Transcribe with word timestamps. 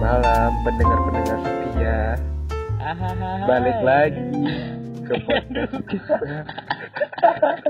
malam 0.00 0.50
pendengar-pendengar 0.64 1.38
setia. 1.44 2.16
Balik 3.44 3.78
lagi 3.84 4.24
ke 5.04 5.14
podcast 5.28 5.76
kita. 5.84 6.36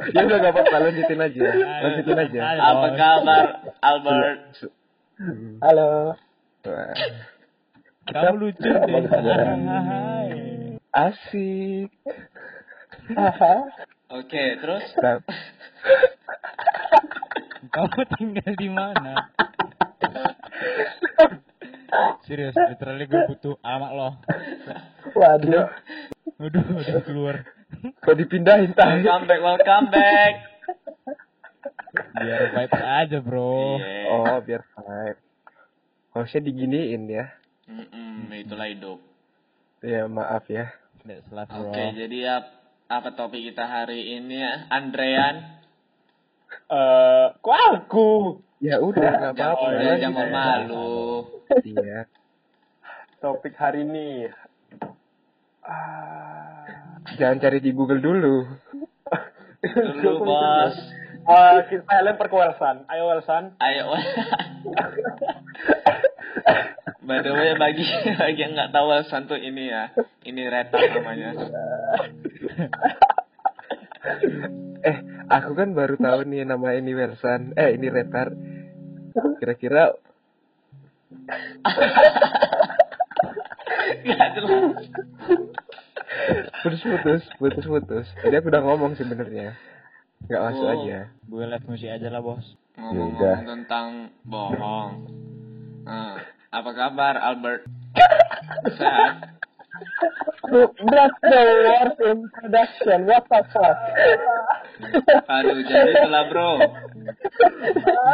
ya 0.14 0.21
udah 0.22 0.38
gak 0.38 0.53
apa-apa 0.54 0.76
lanjutin 0.78 1.19
aja. 1.19 1.48
Lanjutin 1.58 2.19
aja. 2.22 2.40
Apa 2.54 2.88
kabar 2.94 3.46
Albert? 3.82 4.62
Halo. 5.58 6.14
Wah, 6.71 6.94
Kamu 8.14 8.37
lucu 8.38 8.62
deh. 8.62 8.78
Asik. 10.94 11.90
Oke, 14.10 14.42
terus 14.62 14.87
Kamu 17.70 18.00
tinggal 18.14 18.52
di 18.54 18.68
mana? 18.70 19.14
Serius, 22.24 22.54
literally 22.54 23.04
gue 23.08 23.22
butuh 23.26 23.54
alamat 23.60 23.90
lo. 23.96 24.08
Waduh. 25.16 25.66
Udah, 26.40 26.64
udah 26.64 27.02
keluar. 27.04 27.36
kok 28.00 28.16
dipindahin 28.16 28.72
tadi? 28.72 29.04
welcome 29.04 29.26
back, 29.28 29.40
welcome 29.40 29.86
back. 29.92 30.32
Biar 32.16 32.40
vibes 32.54 32.80
aja, 32.80 33.18
bro. 33.20 33.78
Iya. 33.78 33.95
Oh, 34.10 34.38
biar 34.40 34.62
vibe. 34.62 35.18
Harusnya 36.10 36.40
diginiin 36.42 37.02
ya. 37.06 37.26
Mm-mm, 37.70 38.30
itulah 38.34 38.66
hidup. 38.66 38.98
Ya 39.80 40.10
maaf 40.10 40.46
ya. 40.50 40.74
Oke, 41.06 41.70
bro. 41.72 41.96
jadi 41.96 42.18
ap- 42.40 42.56
apa 42.90 43.09
topik 43.14 43.40
kita 43.40 43.64
hari 43.64 44.18
ini 44.18 44.42
ya? 44.42 44.66
Andrean. 44.68 45.60
Eh, 46.70 47.26
kok 47.38 47.59
aku? 47.74 48.10
Ya 48.60 48.77
udah 48.77 49.00
nggak 49.00 49.32
apa-apa. 49.41 49.66
Lanjut 49.73 50.01
jangan 50.04 50.29
aja. 50.29 50.37
malu. 50.37 51.24
Iya. 51.65 52.01
Topik 53.24 53.57
hari 53.57 53.88
ini. 53.88 54.29
Ah. 55.65 56.68
Jangan 57.16 57.40
cari 57.40 57.65
di 57.65 57.73
Google 57.73 58.04
dulu. 58.04 58.45
Dulu, 59.65 60.12
bos. 60.24 60.76
Eh, 61.21 61.57
kita 61.73 62.04
lempar 62.04 62.29
ke 62.29 62.37
Welsan. 62.37 62.84
Ayo 62.88 63.09
Welsan. 63.09 63.57
Ayo. 63.60 63.96
By 67.01 67.25
the 67.25 67.33
way, 67.33 67.56
bagi 67.56 67.84
bagi 68.21 68.41
yang 68.45 68.53
nggak 68.56 68.73
tahu 68.77 68.87
Wilson 68.93 69.25
tuh 69.25 69.41
ini 69.41 69.73
ya, 69.73 69.89
ini 70.29 70.43
retak 70.49 70.81
namanya. 71.01 71.33
Eh, 74.81 74.97
aku 75.29 75.53
kan 75.53 75.77
baru 75.77 76.01
tahu 76.01 76.25
nih 76.25 76.49
nama 76.49 76.73
ini 76.73 76.97
Wersan. 76.97 77.53
Eh, 77.53 77.77
ini 77.77 77.93
Retar. 77.93 78.33
Kira-kira 79.39 79.94
Gak 84.00 84.28
jelas. 84.34 84.86
putus-putus, 86.62 87.22
putus-putus. 87.38 88.06
Tadi 88.20 88.34
aku 88.34 88.48
udah 88.48 88.62
ngomong 88.62 88.92
sebenarnya. 88.94 89.55
Nggak 90.27 90.42
masuk 90.42 90.64
Oh. 90.64 90.75
aja. 90.77 90.98
Gue 91.25 91.44
live 91.44 91.66
musik 91.66 91.88
aja 91.88 92.08
lah, 92.08 92.20
bos. 92.20 92.44
Ngomong-ngomong 92.77 93.47
tentang 93.47 93.88
bohong. 94.22 94.92
Nah, 95.83 96.20
apa 96.50 96.70
kabar 96.70 97.14
Albert? 97.16 97.64
Sehat? 98.70 99.41
That's 100.50 101.19
the 101.22 101.41
worst 101.64 101.98
introduction. 102.03 102.98
What 103.06 103.25
the 103.27 103.41
fuck? 103.48 103.77
Aduh, 105.27 105.62
jadi 105.64 105.91
itulah 105.94 106.25
bro. 106.28 106.50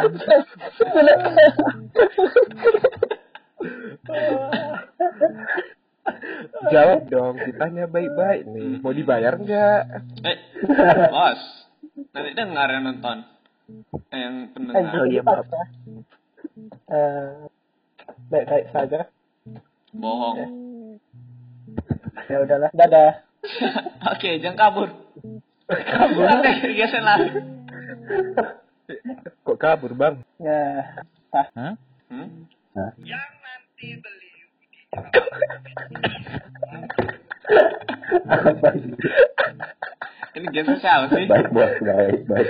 Jawab 6.71 7.11
dong, 7.11 7.35
ditanya 7.43 7.91
baik-baik 7.91 8.47
nih. 8.47 8.79
Mau 8.79 8.95
dibayar 8.95 9.35
nggak? 9.35 9.83
Eh, 10.23 10.39
bos. 11.11 11.67
Nanti 12.15 12.31
dengar 12.37 12.71
yang 12.71 12.85
nonton. 12.87 13.25
Eh, 14.15 14.19
yang 14.19 14.55
pendengar. 14.55 15.03
Oh 15.03 15.07
iya, 15.07 15.23
maaf. 15.27 15.47
Eh, 16.87 17.51
baik-baik 18.31 18.67
saja. 18.71 19.11
Bohong. 19.91 20.39
Ya 22.31 22.39
udahlah. 22.43 22.71
Dadah. 22.75 23.23
Oke, 24.15 24.39
jangan 24.43 24.59
kabur. 24.59 24.89
Kabur? 25.71 26.27
Oke, 26.27 26.51
geser 26.75 27.03
lah. 27.03 27.19
Kabur, 29.67 29.99
Bang? 29.99 30.23
Ya. 30.39 30.63
Ah. 31.35 31.47
Hah? 31.59 31.75
Hmm? 32.07 32.47
Ini 40.37 40.47
geser 40.53 40.77
siapa 40.77 41.09
sih? 41.09 41.25
baik 41.25 41.49
bos 41.49 41.73
baik 41.81 42.21
baik 42.29 42.49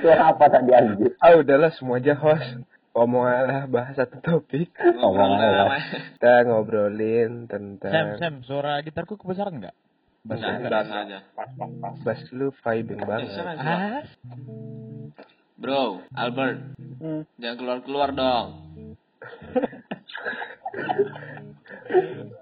suara 0.00 0.32
apa 0.32 0.44
tadi 0.48 0.72
anjir 0.72 1.12
Ah, 1.20 1.36
udahlah 1.36 1.72
semua 1.76 2.00
aja 2.00 2.16
host. 2.16 2.64
Ngomong 2.92 3.24
aja 3.24 3.70
bahas 3.70 3.94
satu 3.94 4.18
topik. 4.18 4.74
Namanya. 4.74 5.78
Kita 6.18 6.42
ngobrolin 6.44 7.46
Sam, 7.46 7.78
tentang 7.78 8.18
Sam, 8.18 8.34
suara 8.42 8.82
gitarku 8.82 9.14
kebesaran 9.14 9.62
nggak? 9.62 9.76
Bass 10.26 10.40
Nah, 10.42 10.82
bass 12.02 12.20
lu 12.34 12.50
vibing 12.50 13.00
Eh, 13.00 13.06
banget. 13.06 13.28
siapa 13.32 13.54
yang 13.54 13.60
keluar? 13.62 13.78
Ah, 13.78 14.02
Bro, 15.58 16.06
Albert, 16.14 16.78
Hmm. 17.02 17.26
jangan 17.34 17.56
keluar-keluar 17.58 18.14
dong. 18.14 18.46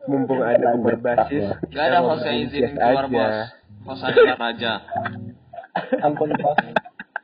Mumpung 0.08 0.44
ada 0.44 0.76
berbasis. 0.76 1.48
Gak 1.72 1.84
ada 1.92 2.04
host 2.04 2.28
yang 2.28 2.44
izinin 2.44 2.76
keluar, 2.76 3.08
bos. 3.08 3.56
Host 3.88 4.04
adalah 4.04 4.36
raja. 4.36 4.84
Ampun 6.04 6.36
bos. 6.36 6.60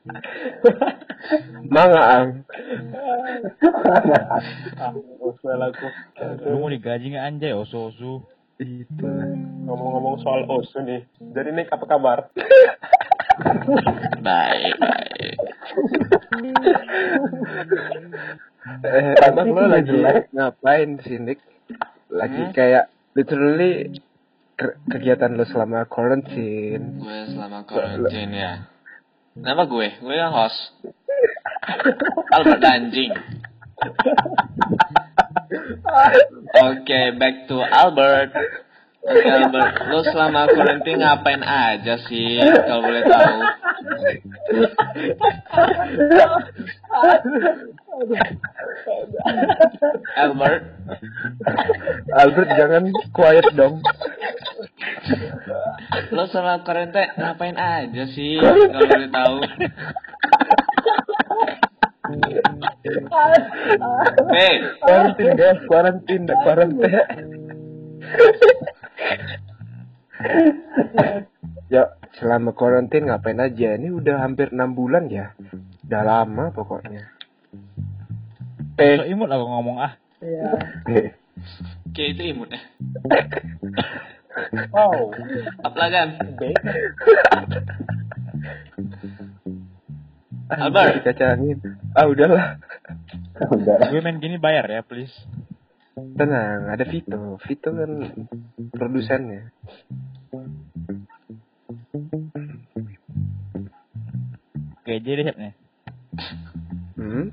Mangaang. 1.74 2.40
Bos 5.20 5.36
aku. 5.44 5.86
lu 6.48 6.56
mau 6.56 6.72
digaji 6.72 7.12
nggak 7.12 7.26
anjay, 7.28 7.52
osu-osu? 7.52 8.24
Itu. 8.56 9.04
Ngomong-ngomong 9.68 10.22
soal 10.22 10.46
Osu 10.46 10.80
nih. 10.84 11.04
Jadi 11.20 11.50
Nick 11.52 11.72
apa 11.72 11.84
kabar? 11.84 12.18
Baik, 14.20 14.74
baik. 14.78 15.36
Eh, 18.82 19.12
emang 19.26 19.48
lo 19.50 19.66
lagi 19.66 19.90
ngapain 20.30 20.90
sih, 21.02 21.18
Nick? 21.18 21.40
Lagi 22.08 22.40
Hmm? 22.40 22.52
kayak 22.52 22.84
literally 23.12 24.00
ke- 24.54 24.76
kegiatan 24.86 25.32
lo 25.32 25.42
selama 25.42 25.84
quarantine. 25.84 26.96
Gue 26.96 27.18
selama 27.28 27.64
quarantine 27.64 28.32
ya. 28.32 28.52
Kenapa 29.34 29.66
gue? 29.66 29.88
Gue 29.98 30.14
yang 30.14 30.30
host. 30.30 30.76
Albert 32.30 32.62
anjing. 32.62 33.12
Oke, 36.62 37.00
back 37.16 37.46
to 37.46 37.60
Albert. 37.60 38.32
Albert, 39.02 39.74
lo 39.90 39.98
selama 40.06 40.46
quarantine 40.46 41.02
ngapain 41.02 41.42
aja 41.42 41.98
sih? 42.06 42.38
Kalau 42.38 42.86
boleh 42.86 43.02
tahu. 43.02 43.38
Albert, 50.14 50.62
Albert 52.14 52.50
jangan 52.54 52.84
quiet 53.10 53.46
dong. 53.58 53.82
lo 56.14 56.22
selama 56.30 56.62
quarantine 56.62 57.10
ngapain 57.18 57.58
aja 57.58 58.04
sih? 58.06 58.38
Kalau 58.38 58.86
boleh 58.86 59.10
tahu. 59.10 59.36
Hei, 64.30 64.54
Quarantine 64.78 65.34
guys, 65.34 65.58
quarantine, 65.66 66.24
quarantine. 66.46 67.02
Ya, 71.72 71.82
selama 72.16 72.52
quarantine 72.52 73.08
ngapain 73.08 73.40
aja? 73.40 73.76
Ini 73.76 73.88
udah 73.90 74.22
hampir 74.22 74.52
enam 74.52 74.76
bulan 74.76 75.08
ya. 75.08 75.34
Udah 75.86 76.02
lama 76.04 76.52
pokoknya. 76.52 77.08
So 78.76 78.82
Eh, 78.82 79.12
imut 79.12 79.28
lah 79.28 79.36
gua 79.36 79.50
ngomong 79.60 79.76
ah. 79.78 79.92
Iya. 80.22 80.50
eh, 80.88 81.06
kayak 81.92 82.08
itu 82.16 82.22
imut 82.32 82.48
ya. 82.50 82.60
Wow. 84.72 85.12
Apa 85.60 85.84
kan? 85.92 86.08
Baik. 86.40 86.56
Albert. 90.52 91.00
dikacangin. 91.00 91.58
Ah, 91.92 92.08
udahlah. 92.08 92.60
udah 93.52 93.76
Gue 93.88 94.00
main 94.04 94.20
gini 94.20 94.36
bayar 94.36 94.64
ya, 94.68 94.80
please. 94.84 95.12
Tenang, 95.92 96.72
ada 96.72 96.84
Vito. 96.88 97.36
Vito 97.44 97.68
kan 97.68 97.90
produsennya. 98.72 99.52
Oke, 104.82 104.92
jadi 105.04 105.20
siap 105.28 105.36
nih. 105.36 105.54
Hmm? 106.96 107.28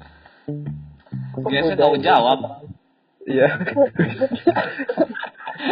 Biasanya 1.39 1.77
tahu 1.79 1.95
jawab. 2.03 2.39
Iya. 3.23 3.47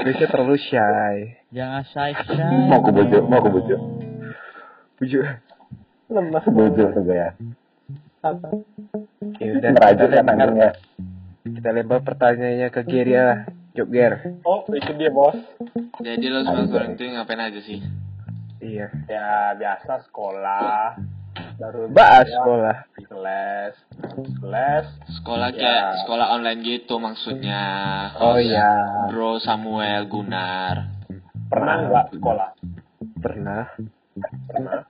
Biasanya 0.07 0.29
terlalu 0.31 0.57
shy. 0.63 1.17
Jangan 1.51 1.83
shy 1.91 2.11
shy. 2.23 2.55
Mau 2.71 2.79
aku 2.79 2.91
bujuk, 2.95 3.23
mau 3.27 3.43
aku 3.43 3.49
bujuk. 3.51 3.81
Bujuk. 4.97 5.25
Lemah. 6.07 6.43
Bujur 6.47 6.89
tuh 6.95 7.03
ya. 7.11 7.35
Apa? 8.23 8.47
Ya 9.43 9.51
udah, 9.59 9.69
Merajut 9.75 10.09
ya 10.09 10.23
lempar, 10.23 10.27
tangannya. 10.33 10.69
Kita 11.55 11.69
lempar 11.71 12.03
pertanyaannya 12.03 12.67
ke 12.69 12.81
Gary 12.83 13.15
lah. 13.15 13.47
Yuk, 13.77 13.93
Ger. 13.93 14.41
Oh, 14.41 14.65
itu 14.73 14.89
dia 14.97 15.13
bos. 15.13 15.37
Jadi 16.01 16.25
lo 16.33 16.41
selama 16.41 16.65
quarantine 16.65 17.13
ngapain 17.13 17.37
aja 17.37 17.61
sih? 17.61 17.77
Iya. 18.57 18.89
Ya 19.05 19.53
biasa 19.53 20.01
sekolah. 20.09 20.97
Baru 21.61 21.85
Bahas 21.93 22.25
ya, 22.25 22.41
sekolah. 22.41 22.77
Les. 23.21 23.75
Les. 24.41 24.87
Sekolah 25.21 25.53
Ya. 25.53 25.57
kayak 25.61 25.85
sekolah 26.01 26.25
online 26.33 26.61
gitu 26.65 26.97
maksudnya. 26.97 27.63
Oh 28.17 28.41
iya. 28.41 29.05
Bro 29.13 29.37
Samuel 29.45 30.09
Gunar. 30.09 30.89
Pernah 31.45 31.75
nggak 31.85 32.05
sekolah? 32.17 32.49
Pernah. 33.21 33.77
Pernah. 34.49 34.89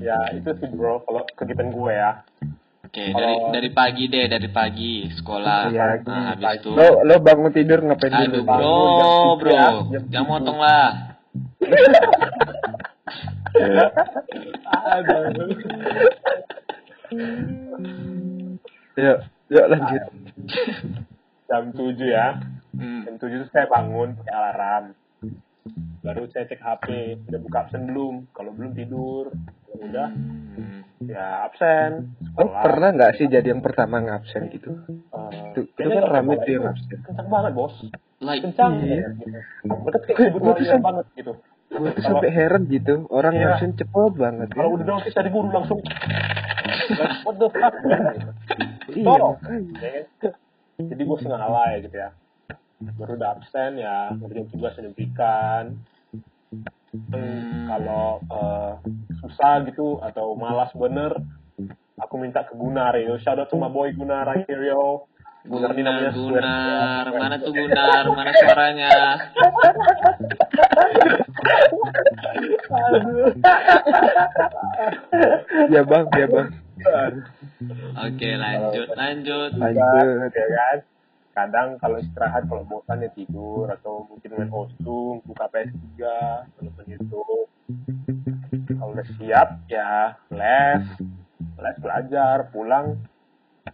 Ya 0.00 0.16
itu 0.32 0.48
sih 0.64 0.68
bro. 0.72 1.04
Kalau 1.04 1.28
kegiatan 1.36 1.68
gue 1.68 1.92
ya. 1.92 2.24
Oke, 2.88 3.04
dari 3.04 3.12
Kalau- 3.12 3.52
dari 3.52 3.68
pagi 3.70 4.04
deh, 4.08 4.24
dari 4.26 4.48
pagi 4.48 4.92
sekolah. 5.12 5.68
Iya, 5.68 6.00
Nah, 6.02 6.32
habis 6.32 6.40
pagi. 6.42 6.56
itu 6.58 6.70
Lo 6.72 7.04
lo 7.04 7.14
bangun 7.20 7.52
tidur 7.52 7.84
ngapain 7.84 8.16
Aduh, 8.16 8.40
dulu? 8.40 8.48
bro, 8.48 8.80
jam 8.96 9.36
bro. 9.36 9.52
Jangan 9.52 10.08
tujuh. 10.08 10.24
motong 10.24 10.58
lah. 10.58 10.88
Aduh. 14.88 15.22
Yuk, 18.98 19.18
yuk 19.48 19.66
lanjut. 19.68 20.02
Jam 21.46 21.64
7 21.70 22.02
ya. 22.02 22.34
Hmm. 22.74 23.06
Jam 23.06 23.14
7 23.16 23.38
itu 23.38 23.46
saya 23.48 23.64
bangun 23.64 24.18
pakai 24.18 24.34
alarm. 24.34 24.84
Baru 26.00 26.26
saya 26.26 26.44
cek 26.44 26.58
HP, 26.58 26.86
udah 27.24 27.40
buka 27.40 27.58
absen 27.62 27.86
belum? 27.86 28.26
Kalau 28.32 28.50
belum 28.50 28.72
tidur, 28.72 29.30
kalau 29.30 29.84
udah 29.84 30.08
Hmm. 30.50 30.77
Ya 31.00 31.46
absen. 31.46 32.16
Lo 32.34 32.42
Sekolah. 32.44 32.62
pernah 32.62 32.88
nggak 32.90 33.12
sih 33.14 33.26
jadi 33.26 33.46
yang 33.48 33.62
pertama 33.62 34.00
ngabsen 34.00 34.50
gitu? 34.50 34.74
Eh, 34.88 35.54
Itu, 35.54 35.60
kan 35.78 36.04
rame 36.10 36.34
tuh 36.36 36.48
yang 36.48 36.62
itu. 36.62 36.66
ngabsen. 36.66 36.96
Kencang 37.04 37.28
banget 37.28 37.52
bos. 37.54 37.74
Like, 38.18 38.42
Kencang. 38.42 38.72
Iya. 38.82 39.14
Gitu. 39.14 39.38
Mereka 39.62 40.06
kayak 40.10 40.80
banget 40.80 41.06
gitu. 41.14 41.32
Gue 41.68 41.92
tuh 41.92 42.00
sampai 42.00 42.32
heran 42.32 42.64
gitu, 42.66 43.04
orang 43.08 43.36
Iya. 43.36 43.42
ngabsen 43.54 43.76
cepet 43.76 44.12
banget. 44.16 44.48
Kalau 44.50 44.68
Ya. 44.68 44.74
udah 44.74 44.86
notice 44.88 45.14
dari 45.14 45.28
guru 45.28 45.48
langsung 45.52 45.78
what 47.28 47.36
the 47.36 47.48
fuck? 47.52 47.74
Gitu. 48.88 49.04
Iya? 49.04 50.02
Jadi 50.78 51.02
gue 51.04 51.16
setengah 51.18 51.40
alay 51.42 51.84
gitu 51.84 51.96
ya. 51.96 52.10
Baru 52.94 53.14
udah 53.14 53.34
absen 53.34 53.74
ya, 53.76 54.14
ngerjain 54.14 54.46
tugas 54.48 54.74
menyepikan. 54.78 55.82
Hmm, 56.88 57.68
kalau 57.68 58.24
eh, 58.32 58.72
susah 59.20 59.60
gitu 59.68 60.00
atau 60.00 60.32
malas 60.32 60.72
bener, 60.72 61.20
aku 62.00 62.14
minta 62.16 62.48
ke 62.48 62.56
Gunar 62.56 62.96
yo. 62.96 63.20
Shout 63.20 63.36
out 63.36 63.52
to 63.52 63.60
my 63.60 63.68
boy 63.68 63.92
Gunar 63.92 64.24
right 64.24 64.48
here 64.48 64.64
yo. 64.64 65.04
Gunar 65.44 65.76
ini 65.76 65.82
namanya. 65.84 66.12
Gunar, 66.16 67.04
mana 67.12 67.36
tuh 67.40 67.52
Gunar, 67.52 68.04
mana 68.08 68.30
suaranya? 68.36 68.90
Ya 75.68 75.82
bang, 75.84 76.06
ya 76.16 76.26
bang. 76.28 76.48
Oke, 78.06 78.28
lanjut, 78.32 78.88
lanjut. 78.96 79.50
Lanjut. 79.56 80.30
ya 80.32 80.46
kan 80.56 80.78
kadang 81.38 81.78
kalau 81.78 82.02
istirahat 82.02 82.50
kalau 82.50 82.66
bosan 82.66 83.06
ya 83.06 83.10
tidur 83.14 83.70
atau 83.70 84.02
mungkin 84.10 84.34
main 84.34 84.50
kostum 84.50 85.22
buka 85.22 85.46
PS3 85.54 86.02
nonton 86.58 86.86
YouTube. 86.90 87.46
Kalau 88.74 88.90
udah 88.90 89.06
siap 89.14 89.48
ya 89.70 90.18
les 90.34 90.82
les 91.38 91.76
belajar 91.78 92.50
pulang 92.50 92.98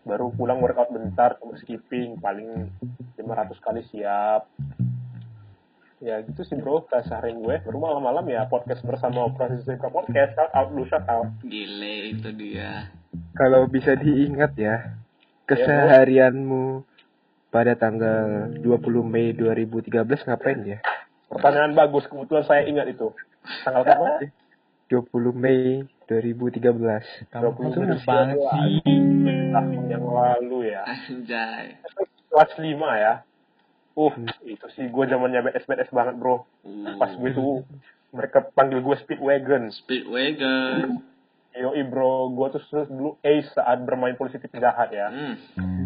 baru 0.04 0.28
pulang 0.36 0.60
workout 0.60 0.92
bentar 0.92 1.40
sama 1.40 1.56
skipping 1.56 2.20
paling 2.20 2.68
500 3.16 3.64
kali 3.64 3.82
siap. 3.88 4.44
Ya 6.04 6.20
gitu 6.20 6.44
sih 6.44 6.60
bro 6.60 6.84
keseharian 6.84 7.40
gue. 7.40 7.64
Baru 7.64 7.80
malam-malam 7.80 8.28
ya 8.28 8.44
podcast 8.44 8.84
bersama 8.84 9.24
operasi 9.24 9.64
Zebra 9.64 9.88
podcast. 9.88 10.36
Shout 10.36 10.52
out 10.52 10.68
lu 10.76 10.84
shout 10.84 11.08
out. 11.08 11.32
Gile, 11.40 12.12
itu 12.12 12.28
dia. 12.36 12.92
Kalau 13.32 13.64
bisa 13.72 13.96
diingat 13.96 14.52
ya, 14.60 15.00
keseharianmu 15.48 16.93
pada 17.54 17.78
tanggal 17.78 18.50
20 18.58 18.66
Mei 19.06 19.30
2013 19.30 20.26
ngapain 20.26 20.58
ya? 20.66 20.78
pertanyaan 21.30 21.78
bagus 21.78 22.02
kebetulan 22.10 22.42
saya 22.42 22.66
ingat 22.66 22.90
itu 22.90 23.14
tanggal 23.62 23.86
kapan 23.86 24.34
20 24.90 25.06
Mei 25.38 25.86
2013. 26.10 27.32
Kamu 27.32 27.56
tujuh 27.56 28.04
banget 28.04 28.36
sih. 28.36 28.76
tahun 29.54 29.86
yang 29.88 30.04
lalu 30.04 30.74
ya 30.74 30.82
Anjay. 30.84 31.78
kelas 32.28 32.52
5 32.58 32.74
ya 32.76 33.14
uh 33.94 34.14
itu 34.42 34.66
sih 34.74 34.90
gue 34.90 35.04
zamannya 35.06 35.46
BS 35.46 35.64
BS 35.70 35.90
banget 35.94 36.18
bro 36.18 36.42
Uh, 36.64 36.96
pas 36.98 37.12
gue 37.12 37.30
tuh 37.30 37.62
mereka 38.10 38.40
panggil 38.56 38.80
gue 38.80 38.96
Speedwagon 39.04 39.68
Speedwagon. 39.70 41.04
Yoi 41.54 41.82
bro 41.86 42.34
gue 42.34 42.46
tuh 42.58 42.62
dulu 42.90 43.16
ace 43.22 43.50
saat 43.54 43.78
bermain 43.86 44.18
polisi 44.18 44.42
tipe 44.42 44.58
jahat 44.58 44.90
ya 44.90 45.08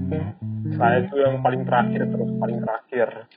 Hmm. 0.08 0.32
saya 0.80 1.04
itu 1.04 1.20
yang 1.20 1.44
paling 1.44 1.68
terakhir 1.68 2.08
terus 2.08 2.30
paling 2.40 2.64
terakhir 2.64 3.28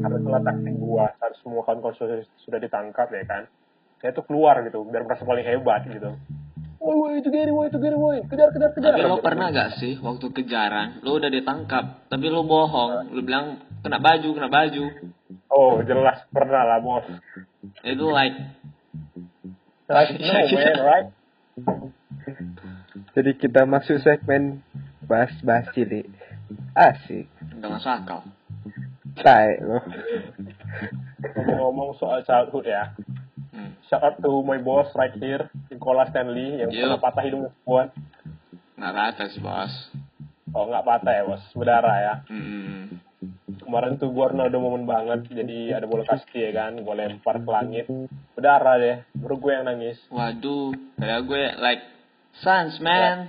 karena 0.00 0.16
itulah 0.16 0.40
taktik 0.40 0.72
gue 0.72 1.04
saat 1.20 1.32
semua 1.44 1.60
kawan-kawan 1.68 1.94
sudah, 2.00 2.24
sudah 2.40 2.58
ditangkap 2.64 3.12
ya 3.12 3.24
kan 3.28 3.42
saya 4.00 4.16
tuh 4.16 4.24
keluar 4.24 4.64
gitu 4.64 4.88
biar 4.88 5.04
merasa 5.04 5.28
paling 5.28 5.44
hebat 5.44 5.84
gitu 5.84 6.16
Woi, 6.78 6.94
woi, 6.94 7.10
itu 7.18 7.34
Gary, 7.34 7.50
woi, 7.50 7.66
itu 7.66 7.78
Gary, 7.82 7.98
woi, 7.98 8.22
kejar, 8.30 8.54
kejar, 8.54 8.70
kejar. 8.70 8.94
Tapi 8.94 9.02
lo 9.02 9.18
pernah 9.18 9.50
gak 9.50 9.82
sih 9.82 9.98
waktu 9.98 10.30
kejaran, 10.30 11.02
lo 11.02 11.18
udah 11.18 11.26
ditangkap, 11.26 12.06
tapi 12.06 12.30
lo 12.30 12.46
bohong, 12.46 13.10
lo 13.10 13.18
bilang 13.18 13.66
kena 13.82 13.98
baju, 13.98 14.30
kena 14.30 14.46
baju. 14.46 14.86
Oh, 15.50 15.82
jelas 15.82 16.22
pernah 16.30 16.62
lah, 16.62 16.78
bos. 16.78 17.02
Itu 17.82 18.14
like, 18.14 18.38
Right, 19.90 20.20
no, 20.22 20.32
man, 20.54 20.78
right? 20.86 21.08
Jadi 23.14 23.30
kita 23.38 23.64
masuk 23.64 23.98
segmen 24.02 24.62
bahas-bahas 25.04 25.70
cilik. 25.74 26.06
Asik. 26.72 27.26
nggak 27.58 27.70
masuk 27.70 27.90
akal. 27.90 28.20
Tai 29.18 29.48
loh. 29.64 29.84
Ngomong 31.34 31.98
soal 31.98 32.22
childhood 32.22 32.70
ya. 32.70 32.94
Hmm. 33.50 33.74
Shout 33.90 34.04
out 34.04 34.16
to 34.22 34.30
my 34.46 34.62
boss 34.62 34.94
right 34.94 35.14
here, 35.18 35.50
Nicola 35.72 36.06
Stanley, 36.06 36.62
yang 36.62 36.70
Yo. 36.70 36.86
pernah 36.86 37.00
patah 37.02 37.24
hidung 37.26 37.50
sebuah. 37.50 37.90
Nggak 38.78 38.92
rata 38.94 39.24
sih 39.26 39.42
bos. 39.42 39.74
Oh, 40.54 40.70
nggak 40.70 40.86
patah 40.86 41.12
ya, 41.12 41.22
bos. 41.26 41.42
Berdarah 41.58 41.96
ya. 41.98 42.14
Hmm. 42.30 43.02
Kemarin 43.68 44.00
tuh 44.00 44.08
gue 44.16 44.24
ada 44.24 44.56
momen 44.56 44.88
banget, 44.88 45.28
jadi 45.28 45.76
ada 45.76 45.84
bola 45.84 46.00
kasti 46.08 46.40
ya 46.40 46.56
kan, 46.56 46.80
gue 46.80 46.94
lempar 46.96 47.36
ke 47.36 47.50
langit. 47.52 47.84
Berdarah 48.32 48.80
deh, 48.80 48.96
baru 49.12 49.36
gue 49.36 49.52
yang 49.52 49.68
nangis. 49.68 50.00
Waduh, 50.08 50.72
kayak 50.96 51.20
gue 51.28 51.42
like, 51.60 51.84
sans 52.40 52.80
man. 52.80 53.28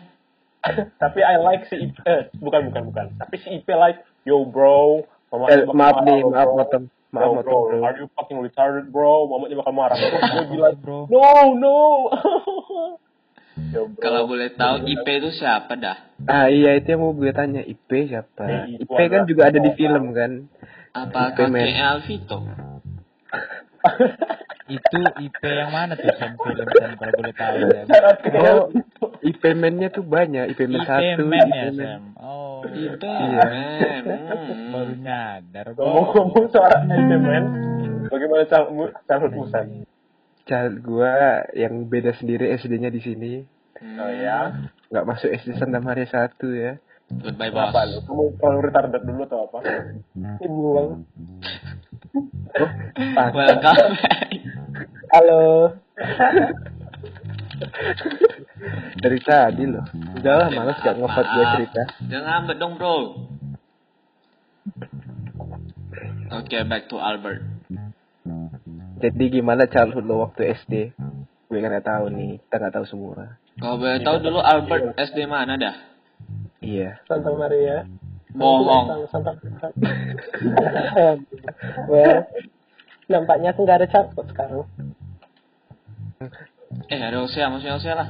Tapi 1.03 1.19
I 1.19 1.43
like 1.43 1.67
si 1.67 1.91
Ipe, 1.91 2.00
eh, 2.08 2.31
bukan, 2.39 2.72
bukan, 2.72 2.84
bukan. 2.88 3.05
Tapi 3.19 3.36
si 3.43 3.60
Ipe 3.60 3.75
like, 3.75 4.00
yo 4.24 4.48
bro, 4.48 5.03
Mama 5.29 5.46
Eh, 5.51 5.62
maaf 5.69 6.08
nih, 6.08 6.24
maaf 6.25 6.50
motong. 6.55 6.86
Maaf 7.12 7.41
Bro, 7.41 7.41
bro, 7.41 7.60
bro. 7.69 7.86
are 7.86 7.98
you 7.98 8.08
fucking 8.13 8.38
retarded 8.38 8.93
bro? 8.93 9.25
Mamanya 9.29 9.58
bakal 9.62 9.74
marah. 9.74 9.98
Gue 10.00 10.46
bilang, 10.53 10.77
Bro. 10.77 11.10
no, 11.10 11.53
no. 11.58 11.77
Yo, 13.74 13.89
bro. 13.89 14.01
Kalau 14.01 14.22
boleh 14.29 14.53
tahu 14.53 14.86
IP 14.86 15.05
itu 15.05 15.29
siapa 15.34 15.74
dah? 15.74 16.09
Ah 16.28 16.52
iya 16.52 16.76
itu 16.76 16.88
yang 16.90 17.00
mau 17.00 17.16
gue 17.16 17.32
tanya 17.32 17.62
IP 17.62 18.12
siapa? 18.12 18.44
Eh, 18.44 18.84
IP 18.84 18.92
kan 18.92 19.24
adalah 19.24 19.30
juga 19.30 19.42
ada 19.48 19.60
di 19.62 19.72
film 19.74 20.04
kan? 20.12 20.32
Apa 20.92 21.20
IP, 21.32 21.38
kakeknya 21.38 21.86
Alvito? 21.96 22.40
Itu 24.70 25.02
IP 25.02 25.42
yang 25.42 25.74
mana 25.74 25.98
tuh 25.98 26.14
Sam 26.14 26.38
film 26.38 26.68
Sam 26.78 26.92
kalau 26.94 27.14
boleh 27.18 27.34
tahu 27.34 27.58
Sam? 27.74 27.86
Oh, 28.38 28.70
IP 29.26 29.42
man-nya 29.58 29.90
tuh 29.90 30.06
banyak. 30.06 30.54
IP 30.54 30.70
IP 30.70 30.78
satu. 30.86 31.02
ya 31.02 31.14
IP 31.18 31.22
man. 31.26 31.74
Sam. 31.74 32.02
Oh. 32.22 32.62
IP, 32.70 33.02
Iya. 33.02 33.42
man. 33.42 34.04
Hmm. 34.06 34.70
Baru 34.70 34.94
nyadar. 35.02 35.66
Ngomong-ngomong 35.74 36.46
soal 36.54 36.86
Ipe 36.86 37.16
man, 37.18 37.44
bagaimana 38.14 38.44
childhoodmu 38.46 39.44
Sam? 39.50 39.68
Child 40.46 40.76
gua 40.86 41.46
yang 41.58 41.90
beda 41.90 42.14
sendiri 42.14 42.54
SD-nya 42.54 42.94
di 42.94 43.02
sini. 43.02 43.34
Oh 43.80 44.12
ya, 44.12 44.54
Nggak 44.89 45.05
masuk 45.05 45.29
SD 45.29 45.62
Santa 45.62 45.77
Maria 45.77 46.10
satu 46.10 46.50
ya. 46.50 46.81
Goodbye 47.10 47.53
bos. 47.53 47.74
apa 47.74 47.89
lu? 47.89 47.98
Kamu 48.05 48.24
terlalu 48.38 48.60
retarded 48.69 49.01
dulu 49.05 49.22
atau 49.25 49.39
apa? 49.50 49.58
Ibu 50.46 50.58
bang. 50.74 50.89
Welcome 53.13 53.65
back. 53.65 53.77
Halo. 55.13 55.41
Dari 58.98 59.19
tadi 59.22 59.63
loh. 59.65 59.86
Udah 60.22 60.34
lah, 60.38 60.50
males 60.53 60.77
gak 60.81 60.98
ngevote 60.98 61.29
gue 61.34 61.46
cerita. 61.58 61.84
Jangan 62.10 62.25
ngambek 62.46 62.58
dong 62.58 62.74
bro. 62.77 62.98
Oke, 66.29 66.58
back 66.65 66.89
to 66.89 67.01
Albert. 67.01 67.41
Jadi 69.01 69.24
gimana 69.34 69.65
childhood 69.65 70.05
lo 70.05 70.29
waktu 70.29 70.53
SD? 70.53 70.74
Gue 71.50 71.58
kan 71.62 71.74
gak 71.74 71.89
tahu 71.89 72.13
nih, 72.13 72.38
kita 72.46 72.55
gak 72.62 72.75
tahu 72.77 72.86
semua. 72.86 73.38
Kalau 73.60 73.75
boleh 73.75 74.00
tahu 74.01 74.18
dulu 74.24 74.39
Albert 74.39 74.96
SD 74.96 75.28
mana 75.28 75.60
dah? 75.60 75.75
Iya. 76.63 77.00
Santa 77.08 77.32
Maria. 77.36 77.84
Bohong. 78.32 79.10
Santa 79.10 79.34
well, 81.92 82.30
nampaknya 83.10 83.51
aku 83.51 83.66
nggak 83.66 83.80
ada 83.84 83.88
cakep 83.89 84.25
sekarang. 84.32 84.63
Eh 86.88 87.00
ada 87.01 87.18
Hosea, 87.25 87.50
maksudnya 87.50 87.75
Hosea 87.75 87.96
lah. 87.98 88.10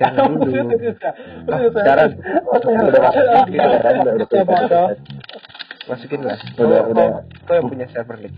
Jangan 0.00 0.36
dulu. 0.40 0.72
Sekarang 1.72 2.10
Udah 2.16 3.00
masuk. 3.02 3.22
Udah. 4.40 4.88
Masukin 5.86 6.20
lah. 6.26 6.38
Udah, 6.58 6.80
Kau- 6.82 6.90
udah. 6.90 7.08
kau- 7.46 7.54
yang 7.54 7.68
punya 7.70 7.86
server 7.92 8.18
link. 8.18 8.34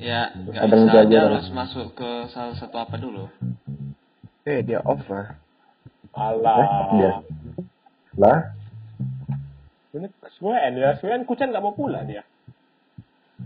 Ya, 0.00 0.32
nggak 0.32 0.66
bisa 0.72 1.04
harus 1.04 1.46
masuk 1.52 1.92
ke 1.94 2.10
salah 2.32 2.56
satu 2.56 2.80
apa 2.80 2.96
dulu. 2.96 3.28
Eh, 4.48 4.64
dia 4.64 4.80
off 4.82 5.04
lah. 5.06 5.41
Alah. 6.12 6.56
Iya. 6.96 7.12
Lah, 8.20 8.40
Ini 9.92 10.08
kesuwen 10.24 10.72
ya, 10.80 10.96
kesuwen 10.96 11.28
kucing 11.28 11.52
nggak 11.52 11.64
mau 11.64 11.76
pula 11.76 12.00
dia. 12.04 12.24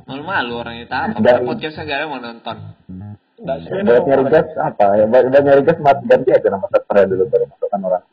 Malu-malu 0.07 0.63
orang 0.63 0.77
itu 0.79 0.95
apa? 0.95 1.19
Dan- 1.19 1.43
ada 1.43 1.95
yang 1.99 2.11
mau 2.11 2.23
nonton. 2.23 2.57
Nggak 3.37 3.57
buat 3.67 4.03
nyari 4.07 4.25
gas 4.31 4.49
apa? 4.55 4.87
Ya, 4.95 5.05
buat 5.11 5.25
buat 5.27 5.43
nyari 5.43 5.63
gas 5.67 5.79
mat 5.83 5.99
ganti 6.07 6.31
aja 6.31 6.49
nama 6.51 6.67
servernya 6.71 7.11
dulu 7.11 7.25
baru 7.31 7.45
masukkan 7.51 7.81
orang. 7.83 8.05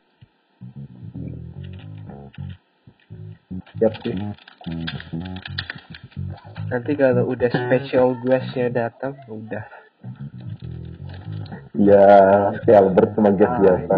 Siap 3.77 3.93
sih. 4.01 4.13
Nanti 6.73 6.91
kalau 6.97 7.23
udah 7.29 7.49
special 7.53 8.17
guestnya 8.17 8.67
datang, 8.73 9.13
udah. 9.29 9.82
Ya, 11.83 12.05
si 12.63 12.69
Albert 12.71 13.11
cuma 13.17 13.33
gas 13.35 13.51
biasa. 13.59 13.95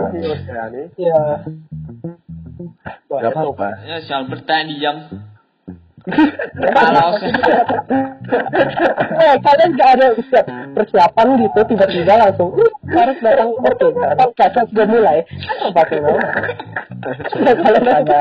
Iya. 0.97 1.21
Gak 3.05 3.29
apa-apa. 3.29 3.67
Ya, 3.85 4.01
si 4.01 4.09
Albert 4.09 4.43
tadi 4.49 4.81
jam. 4.81 4.97
Eh, 9.15 9.35
kalian 9.41 9.69
nggak 9.73 9.89
ada 9.97 10.07
siap 10.29 10.45
persiapan 10.73 11.27
gitu, 11.45 11.59
tiba-tiba 11.65 12.13
langsung, 12.17 12.49
"Uh, 12.57 12.69
harus 12.93 13.17
datang 13.21 13.49
oke, 13.69 13.87
podcastnya 14.17 14.63
sudah 14.69 14.85
mulai. 14.89 15.17
Apa 15.61 15.81
tuh 15.89 15.99
mau? 16.01 16.13
Kalian 17.65 17.85
ada. 17.85 18.17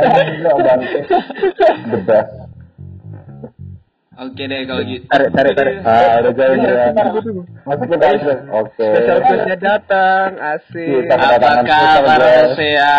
The 1.89 1.99
best. 2.05 2.44
Oke 4.15 4.43
deh 4.45 4.61
kalau 4.63 4.83
gitu. 4.85 5.05
Tarik, 5.07 5.31
tarik, 5.35 5.55
tarik. 5.55 5.75
Ah, 5.83 6.23
udah 6.23 6.33
jauh 6.33 6.55
ya. 6.55 6.87
Masukin 7.67 7.99
aja. 7.99 8.35
Oke. 8.55 8.87
Special 8.87 9.19
guestnya 9.21 9.57
datang, 9.59 10.29
asik. 10.39 10.87
Kita- 11.03 11.19
Apa 11.19 11.63
kabar 11.67 12.21
Hosea? 12.23 12.99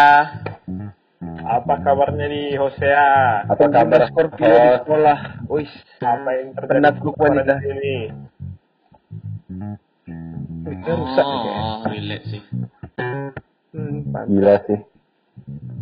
Apa 1.46 1.74
kabarnya 1.80 2.28
di 2.28 2.44
Hosea? 2.56 3.08
Apa 3.48 3.66
kabar? 3.70 4.00
Scorpio 4.10 4.50
di 4.50 4.70
sekolah. 4.82 5.20
Wih, 5.48 5.72
Apa 6.02 6.30
yang 6.34 6.48
terjadi 6.54 6.72
Penat 6.74 6.96
grup 7.00 7.16
wanita. 7.16 7.56
kemarin 7.56 7.80
ini? 7.80 7.98
Oh, 10.86 11.80
relate 11.86 12.26
sih. 12.28 12.42
Hmm. 13.72 14.00
Gila 14.28 14.56
sih. 14.66 14.80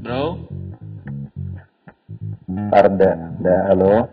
Bro, 0.03 0.23
Tarda. 2.69 3.11
Dah, 3.39 3.59
halo. 3.71 4.11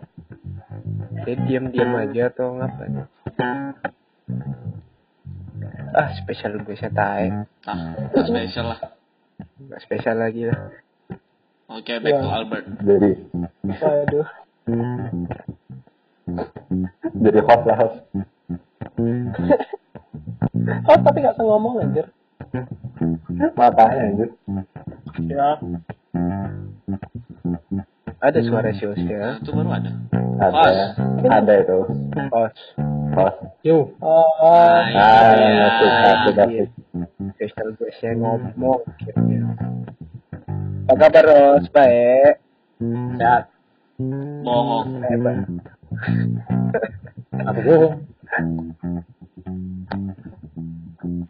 Dia 1.25 1.35
diam-diam 1.37 1.91
aja 1.97 2.33
atau 2.33 2.57
ngapain? 2.57 3.05
Ah, 5.91 6.09
spesial 6.15 6.63
guestnya 6.63 6.91
tae. 6.91 7.27
ah, 7.67 7.77
nggak 8.15 8.25
spesial 8.27 8.65
lah. 8.71 8.79
Gak 9.61 9.81
spesial 9.85 10.17
lagi 10.17 10.49
lah. 10.49 10.59
Oke, 11.71 11.97
back 12.03 12.13
to 12.19 12.27
Albert. 12.27 12.65
Jadi, 12.83 13.11
Waduh. 13.63 14.27
jadi 17.15 17.39
host 17.41 17.63
lah 17.65 17.77
host. 17.79 17.97
Oh, 20.87 20.97
tapi 20.99 21.17
nggak 21.23 21.35
usah 21.39 21.45
ngomong 21.47 21.73
anjir. 21.79 22.07
Makanya 23.55 24.01
anjir. 24.11 24.29
Ya, 25.25 25.49
Ada 28.21 28.39
suara 28.45 28.69
si 28.75 28.83
Hosea. 28.85 29.17
Nah, 29.17 29.35
itu 29.41 29.49
baru 29.55 29.69
ada. 29.73 29.91
Ada. 30.41 30.97
Host. 30.97 31.29
Ada 31.29 31.53
itu. 31.61 31.79
Host. 32.33 32.57
Host. 33.13 33.37
Yo. 33.61 33.93
Oh, 34.01 34.25
Ah, 34.41 34.81
iya. 34.89 35.05
asik, 35.69 35.91
asik, 35.93 36.35
asik. 36.35 36.69
Spesial 37.37 37.69
guestnya 37.77 38.11
ngomong. 38.17 38.81
Apa 40.89 40.97
kabar, 40.97 41.23
Ros? 41.23 41.65
Baik. 41.69 42.41
sehat. 43.15 43.53
Bohong. 44.41 45.05
Hebat. 45.05 45.45
Apa 47.37 47.59
bohong? 47.61 47.95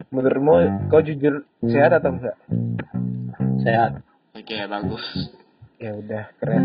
Menurutmu, 0.08 0.54
kau 0.88 1.04
jujur 1.04 1.44
sehat 1.62 1.92
atau 1.92 2.16
enggak? 2.16 2.36
Sehat. 3.60 4.00
Oke, 4.32 4.56
bagus. 4.64 5.04
Ya 5.76 5.92
udah, 5.92 6.24
keren. 6.40 6.64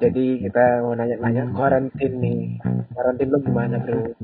Jadi 0.00 0.24
kita 0.48 0.80
mau 0.80 0.96
nanya-nanya 0.96 1.52
karantin 1.52 2.12
nih. 2.20 2.56
Karantin 2.96 3.28
lo 3.28 3.38
gimana, 3.44 3.76
bro? 3.80 4.16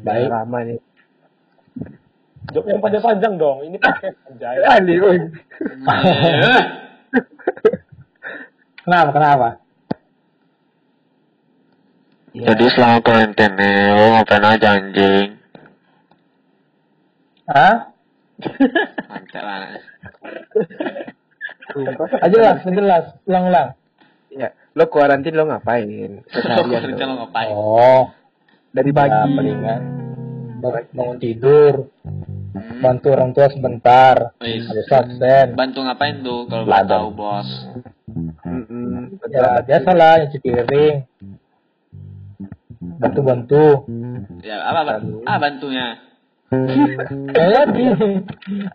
Baik. 0.00 0.28
lama 0.32 0.58
nih. 0.64 0.80
Jok 2.52 2.64
yang 2.68 2.80
panjang-panjang 2.80 3.36
dong. 3.36 3.62
Ini 3.64 3.76
pakai 3.76 4.10
anjay. 4.28 4.56
Ali, 4.72 4.94
Kenapa? 8.82 9.10
Kenapa? 9.14 9.48
Jadi 12.32 12.64
selama 12.72 12.98
karantina 13.04 13.92
lo 13.94 14.04
ngapain 14.16 14.42
aja 14.42 14.68
anjing? 14.80 15.28
Hah? 17.46 17.92
Mantap 19.12 19.42
lah. 19.44 19.76
Aja 22.24 22.36
lah, 22.40 22.56
jelas. 22.64 23.04
Ulang-ulang. 23.28 23.76
Ya, 24.32 24.48
lo 24.72 24.88
karantin 24.88 25.36
lo 25.36 25.44
ngapain? 25.44 26.24
Seharian 26.26 26.82
lo 26.88 27.04
lo. 27.04 27.14
ngapain? 27.20 27.52
Oh, 27.52 28.02
Dari 28.72 28.88
ya, 28.88 28.96
pagi. 28.96 29.30
palingan 29.30 29.82
bangun 30.62 30.84
bangun 30.94 31.18
tidur, 31.18 31.74
Hmm. 32.52 32.78
bantu 32.78 33.10
orang 33.10 33.32
tua 33.32 33.50
sebentar, 33.50 34.38
habis 34.38 34.62
absen. 34.86 35.52
Bantu 35.52 35.82
ngapain 35.82 36.22
tuh 36.22 36.46
kalau 36.46 36.64
Ladang. 36.64 37.10
tahu 37.10 37.18
bos? 37.18 37.48
Mm-mm. 38.44 39.18
Ya 39.26 39.58
biasa 39.60 39.90
lah 39.90 40.22
nyuci 40.22 40.38
piring, 40.38 40.96
bantu-bantu. 42.98 43.86
Ya 44.42 44.62
apa 44.62 44.78
apa? 44.82 44.92
Ah 45.24 45.38
bantunya. 45.38 45.86
Ya 47.32 47.44
lagi, 47.48 47.86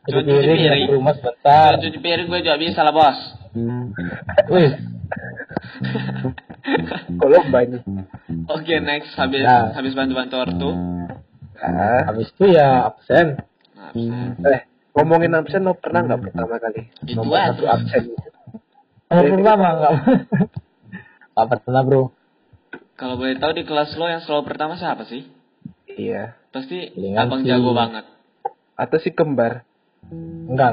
Cuci 0.04 0.22
cuci 0.26 0.54
piring, 0.58 0.90
rumah 0.92 1.14
sebentar. 1.14 1.78
Cuci 1.78 2.00
piring 2.00 2.28
gue 2.28 2.40
juga 2.42 2.58
bisa 2.58 2.82
lah 2.82 2.92
bos. 2.92 3.18
Wih, 4.50 4.72
Kalau 7.20 7.40
banyak. 7.48 7.82
Oke 8.48 8.76
next 8.80 9.16
habis 9.16 9.42
Nah. 9.42 9.72
habis 9.72 9.94
bantu-bantu 9.94 10.36
ortu. 10.38 10.70
Ah, 11.58 12.02
habis 12.06 12.30
itu 12.30 12.46
ya 12.48 12.86
absen. 12.86 13.42
Nah, 13.74 13.90
absen. 13.90 14.38
eh, 14.46 14.62
ngomongin 14.94 15.34
absen 15.34 15.62
lo 15.62 15.74
pernah 15.74 16.06
nggak 16.06 16.22
pertama 16.22 16.56
kali? 16.58 16.90
Itu 17.04 17.24
satu 17.24 17.64
absen. 17.66 18.04
Nomor 19.08 19.26
pertama 19.34 19.66
enggak? 19.74 19.94
Enggak 21.34 21.60
pernah 21.64 21.82
bro. 21.82 22.04
Kalau 22.94 23.16
boleh 23.16 23.38
tahu 23.38 23.54
di 23.54 23.64
kelas 23.64 23.94
lo 23.94 24.06
yang 24.06 24.22
selalu 24.22 24.44
pertama 24.46 24.74
siapa 24.76 25.06
sih? 25.06 25.26
Iya. 25.88 26.34
Pasti 26.50 26.92
Palingan 26.92 27.24
abang 27.24 27.42
si- 27.42 27.48
jago 27.48 27.72
banget. 27.72 28.06
Atau 28.74 28.98
si 29.00 29.10
kembar. 29.10 29.66
Enggak. 30.12 30.72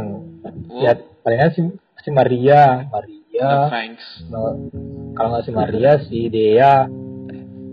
Wow, 0.68 0.80
Ya 0.80 0.92
palingan 1.22 1.50
si 1.52 1.60
si 2.00 2.08
Maria, 2.10 2.84
the 2.84 3.24
Maria. 3.34 3.66
Franks. 3.70 4.06
Kalau 4.30 4.50
kalau 5.14 5.28
nggak 5.34 5.44
si 5.46 5.50
Maria, 5.50 5.92
si 6.06 6.18
Dea. 6.30 6.86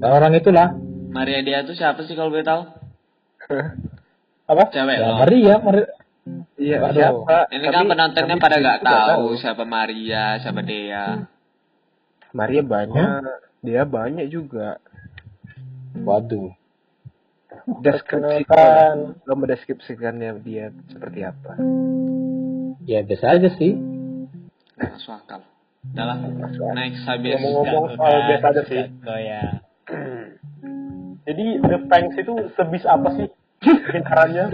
Ya, 0.02 0.08
orang 0.10 0.34
itulah. 0.34 0.74
Maria 1.14 1.46
dia 1.46 1.62
tuh 1.62 1.78
siapa 1.78 2.02
sih 2.08 2.18
kalau 2.18 2.34
boleh 2.34 2.46
tahu? 2.46 2.62
Apa? 4.52 4.64
Cewek 4.74 4.98
Ya. 4.98 5.10
Maria, 5.22 5.54
Maria. 5.62 5.88
Iya, 6.58 6.78
Aduh. 6.86 6.94
siapa? 6.98 7.38
Ini 7.50 7.66
kan 7.70 7.84
penontonnya 7.90 8.36
tapi 8.38 8.44
pada 8.46 8.58
itu 8.58 8.64
nggak 8.66 8.78
nggak 8.86 9.02
tahu 9.14 9.26
siapa 9.38 9.64
Maria, 9.66 10.24
siapa 10.42 10.62
Dea. 10.62 11.06
Maria 12.32 12.62
banyak, 12.64 13.06
dia 13.62 13.82
banyak 13.86 14.26
juga. 14.30 14.82
Waduh. 16.02 16.56
deskripsikan 17.62 19.22
lo 19.28 19.34
mendeskripsikannya 19.38 20.40
dia 20.42 20.72
seperti 20.90 21.20
apa 21.22 21.60
Ya 22.88 23.06
biasa 23.06 23.38
aja 23.38 23.50
sih. 23.60 23.78
Masuk 24.74 25.14
akal. 25.14 25.46
Udah 25.82 26.06
lah. 26.06 26.18
Next 26.78 27.02
habis. 27.10 27.42
Ngomong-ngomong 27.42 27.98
soal 27.98 28.20
biasa 28.30 28.46
aja 28.54 28.64
sih. 28.70 28.84
Goyang. 29.02 29.56
Jadi 31.22 31.46
The 31.62 31.78
Fangs 31.90 32.16
itu 32.18 32.34
sebis 32.58 32.84
apa 32.86 33.10
sih 33.18 33.28
pintarannya? 33.62 34.46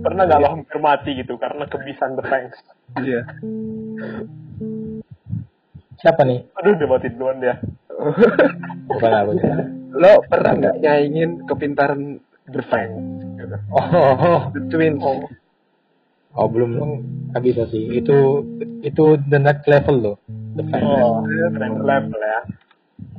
Pernah 0.00 0.22
nggak 0.24 0.40
lo 0.40 0.48
hampir 0.56 0.78
mati 0.80 1.10
gitu 1.20 1.36
karena 1.36 1.68
kebisan 1.68 2.16
The 2.16 2.24
Fangs? 2.24 2.56
iya 3.04 3.22
Siapa 6.00 6.24
nih? 6.24 6.48
Aduh, 6.56 6.80
dia 6.80 6.88
mati 6.88 7.12
duluan 7.12 7.44
dia. 7.44 7.60
Bukan 8.88 9.36
lo 9.92 10.24
pernah 10.24 10.52
nggak 10.56 10.80
nyaingin 10.80 11.44
kepintaran 11.44 12.24
The 12.48 12.64
Fang 13.48 13.62
Oh, 13.70 14.40
The 14.52 14.60
Twins 14.68 15.00
oh 16.30 16.46
belum 16.46 16.70
nggak 17.32 17.42
bisa 17.42 17.62
sih. 17.68 17.90
Itu 17.90 18.46
itu 18.82 19.04
the 19.26 19.38
next 19.38 19.66
level 19.66 19.96
loh. 19.98 20.16
The. 20.54 20.62
Oh, 20.78 21.26
next 21.26 21.82
level 21.82 22.18
ya. 22.18 22.40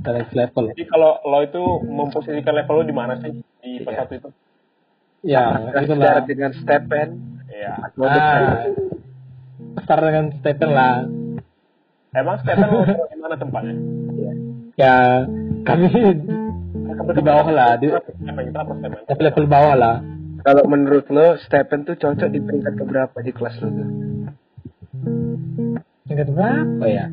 The 0.02 0.12
next 0.16 0.34
level. 0.34 0.64
Jadi 0.72 0.84
kalau 0.88 1.20
lo 1.22 1.40
itu 1.44 1.64
memposisikan 1.86 2.56
level 2.56 2.76
lo 2.80 2.84
di 2.84 2.96
mana 2.96 3.20
sih 3.20 3.32
di 3.60 3.84
pesawat 3.84 4.10
itu? 4.12 4.30
Ya, 5.22 5.70
Secara 5.70 5.86
itulah. 5.86 6.16
dengan 6.26 6.52
Stephen 6.56 7.10
Iya. 7.52 7.74
Fang 7.94 8.10
Ah, 8.10 9.84
start 9.84 10.02
dengan 10.02 10.26
Stephen 10.40 10.70
lah. 10.72 10.96
Emang 12.12 12.36
Stephen 12.42 12.68
lo 12.72 12.82
di 13.08 13.18
mana 13.20 13.36
tempatnya? 13.36 13.76
Ya, 14.80 15.28
kami 15.62 15.88
di 16.92 17.24
bawah 17.24 17.48
lah, 17.52 17.72
di 17.80 17.88
Stephen? 17.88 19.20
level 19.20 19.46
bawah 19.48 19.76
lah. 19.78 19.96
kalau 20.42 20.64
menurut 20.66 21.06
lo 21.14 21.38
Stephen 21.46 21.86
tuh 21.86 21.96
cocok 21.96 22.30
di 22.32 22.40
peringkat 22.42 22.74
keberapa 22.76 23.18
di 23.22 23.32
kelas 23.32 23.56
lo 23.62 23.70
tuh 23.70 23.90
Tingkat 26.12 26.28
berapa 26.28 26.86
ya? 26.92 27.08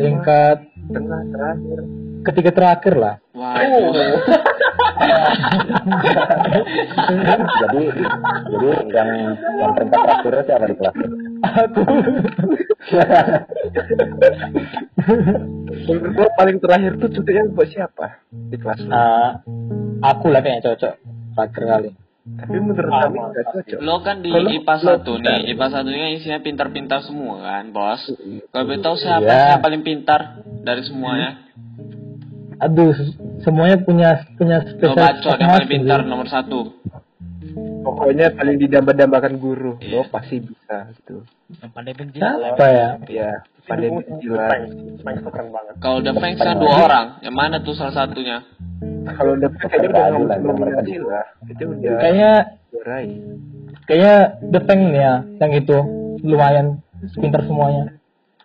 Tingkat 0.00 0.58
tengah 0.88 1.22
terakhir 1.28 2.05
ketiga 2.26 2.50
terakhir 2.50 2.94
lah. 2.94 3.14
Waduh. 3.32 3.94
jadi 7.36 7.80
jadi 8.46 8.68
yang 8.88 9.08
yang 9.56 9.70
peringkat 9.72 9.98
terakhir 10.00 10.32
siapa 10.44 10.64
di 10.64 10.74
kelas? 10.74 10.94
Aku. 11.42 11.82
menurut 15.86 16.14
lo 16.16 16.26
paling 16.34 16.56
terakhir 16.58 16.92
tuh 16.96 17.08
cocoknya 17.10 17.42
buat 17.50 17.68
siapa 17.68 18.06
di 18.30 18.56
kelas 18.56 18.80
lo 18.82 18.90
Ah, 18.90 19.30
aku 20.02 20.26
lah 20.28 20.40
kayaknya 20.40 20.62
cocok 20.66 20.92
terakhir 21.34 21.64
kali. 21.66 21.90
tapi 22.26 22.56
menurut 22.56 22.88
kami 22.88 23.16
nggak 23.20 23.44
cocok 23.46 23.78
Lo 23.80 23.94
kan 24.00 24.16
di 24.18 24.28
Kalau 24.28 24.48
IPA 24.50 24.74
lo 24.76 24.92
1 24.98 25.20
nih. 25.20 25.38
IPA 25.48 25.66
1 25.68 25.86
ini 25.86 25.96
kan 25.96 26.10
isinya 26.12 26.38
pintar-pintar 26.40 26.98
semua 27.00 27.34
kan, 27.40 27.64
Bos. 27.70 28.02
Kalau 28.48 28.64
boleh 28.64 28.80
tahu 28.80 28.94
siapa 28.96 29.20
Iya. 29.22 29.36
sih 29.36 29.50
yang 29.52 29.62
paling 29.62 29.82
pintar 29.82 30.20
dari 30.60 30.82
semuanya? 30.82 31.28
Aduh, 32.56 32.92
semuanya 33.44 33.76
punya 33.84 34.24
punya 34.36 34.64
Lo 34.64 34.68
spesial 34.72 34.96
bacot 34.96 35.36
yang 35.36 35.50
paling 35.52 35.70
pintar 35.70 36.00
nomor 36.08 36.26
satu. 36.28 36.72
pokoknya 37.56 38.34
paling 38.34 38.58
didamba-dambakan 38.58 39.38
guru 39.38 39.78
Iya. 39.78 40.02
lo 40.02 40.10
pasti 40.10 40.42
bisa 40.42 40.90
gitu 40.98 41.22
Yang 41.62 41.70
pandai 41.72 41.94
penjilat. 41.94 42.36
Apa 42.52 42.66
ya? 42.68 42.88
ya 43.06 43.30
pandai 43.64 43.88
itu 43.94 45.30
keren 45.30 45.48
banget. 45.54 45.74
Kalau 45.78 45.98
The 46.02 46.12
Fangs 46.18 46.40
kan 46.42 46.58
dua 46.58 46.74
orang. 46.84 47.06
Yang 47.22 47.36
mana 47.38 47.56
tuh 47.62 47.74
salah 47.78 47.94
satunya? 47.94 48.42
kalau 49.14 49.38
udah 49.38 49.50
kayaknya 49.62 50.18
udah 50.18 50.38
nominasi 50.42 50.98
lah 50.98 51.26
itu 51.46 51.62
udah 51.62 51.94
Kayaknya 52.02 52.32
kayaknya 53.86 54.14
The 54.42 54.60
nih 54.74 54.98
ya, 54.98 55.14
yang 55.38 55.52
itu 55.54 55.76
lumayan 56.26 56.66
pintar 57.14 57.46
semuanya. 57.46 57.95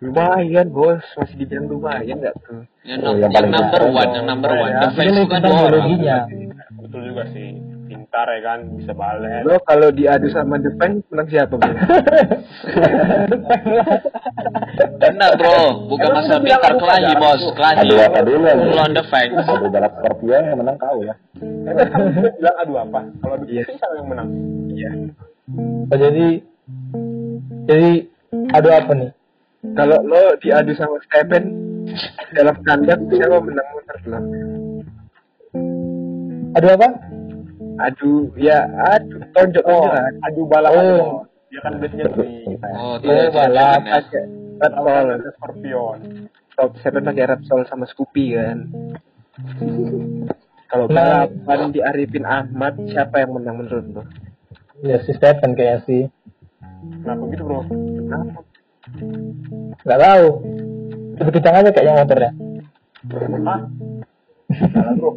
Lumayan 0.02 0.66
bos 0.68 0.98
masih 1.14 1.36
dibilang 1.38 1.70
lumayan 1.70 2.18
nggak 2.18 2.34
tuh 2.42 2.66
Yang, 2.82 2.98
Oh, 3.00 3.14
yang 3.14 3.20
yang 3.20 3.32
paling 3.32 3.52
number 3.54 3.82
one, 3.84 3.94
dong. 3.94 4.10
yang 4.12 4.26
number 4.26 4.50
one. 4.50 4.68
Ya, 4.68 4.80
The 4.82 4.88
lebih 4.90 5.14
itu 5.14 5.30
kan 5.30 5.40
dua 5.40 5.60
orang. 5.62 5.84
Betul 6.76 7.00
juga 7.06 7.24
sih. 7.30 7.48
Pintar 7.82 8.26
ya 8.26 8.40
kan, 8.42 8.58
bisa 8.72 8.92
balen. 8.92 9.40
lo 9.42 9.56
kalau 9.62 9.88
diadu 9.88 10.26
sama 10.28 10.56
Fang 10.74 11.04
menang 11.06 11.28
siapa 11.28 11.54
bro 11.54 11.70
Benar 14.98 15.30
bro, 15.34 15.86
bukan 15.86 16.08
masalah 16.10 16.40
pintar 16.40 16.72
kelahi 16.74 17.12
bos, 17.14 17.42
kelahi. 17.52 17.76
Adu 17.80 17.94
apa 17.96 18.18
dulu? 18.20 18.42
Lawan 18.72 18.92
The 18.92 19.04
Fangs. 19.04 19.44
Ada 19.44 19.68
balap 19.68 19.92
Scorpio 19.96 20.32
yang 20.32 20.56
menang 20.56 20.76
kau 20.76 20.98
ya. 21.00 21.14
Kan 21.38 21.74
kamu 21.84 22.06
bilang 22.32 22.56
adu 22.58 22.74
apa? 22.76 23.00
Kalau 23.20 23.36
di 23.38 23.46
Iya. 23.52 23.62
sini 23.64 23.76
siapa 23.76 23.94
yang 23.94 24.08
menang? 24.08 24.28
iya 24.72 24.90
Oh, 25.84 25.96
jadi 25.96 26.26
jadi 27.62 27.90
adu 28.50 28.68
apa 28.70 28.92
nih? 28.92 29.10
Kalau 29.62 29.98
lo 30.02 30.34
diadu 30.36 30.74
sama 30.74 30.98
Stephen 31.00 31.54
dalam 32.32 32.58
kandang 32.62 33.06
siapa 33.08 33.38
menang 33.38 33.68
menurut 33.72 34.04
lo 34.04 34.18
Adu 36.52 36.68
apa? 36.68 36.88
adu 37.80 38.10
ya 38.36 38.60
adu 38.92 39.16
tonjok 39.32 39.64
Oh, 39.64 39.80
aja 39.80 39.90
lah 39.96 40.06
adu 40.22 40.40
balap 40.44 40.70
Oh. 40.70 40.78
adu. 40.78 41.06
Dia 41.48 41.60
kan 41.60 41.72
biasanya 41.78 42.06
di 42.10 42.28
Oh, 42.74 42.94
Iya, 42.98 43.28
balap 43.30 43.80
ya. 43.80 43.92
pakai 43.98 44.24
Repsol 44.60 45.06
Scorpion. 45.32 45.98
top 46.52 46.70
Stephen 46.76 47.02
pakai 47.02 47.24
Repsol 47.26 47.60
sama 47.64 47.84
Scoopy 47.86 48.26
kan 48.34 48.58
kalau 50.66 50.86
Nah. 50.86 51.24
balapan 51.28 51.70
di 51.70 51.80
Arifin 51.80 52.24
Ahmad 52.24 52.76
siapa 52.86 53.20
yang 53.20 53.32
menang 53.32 53.56
menurut 53.58 53.86
lo 53.90 54.02
Ya 54.82 54.98
si 54.98 55.12
Stephen 55.12 55.54
kayaknya 55.54 55.78
sih. 55.84 56.02
Kenapa 56.98 57.22
gitu 57.28 57.42
bro? 57.42 57.60
Kenapa? 57.64 58.40
Gak 59.86 60.00
tahu. 60.02 60.26
Lebih 61.18 61.32
kencang 61.38 61.56
aja 61.62 61.70
kayaknya 61.70 62.00
motornya. 62.02 62.30
Hah? 63.46 63.60
Salah 64.74 64.94
bro. 64.98 65.10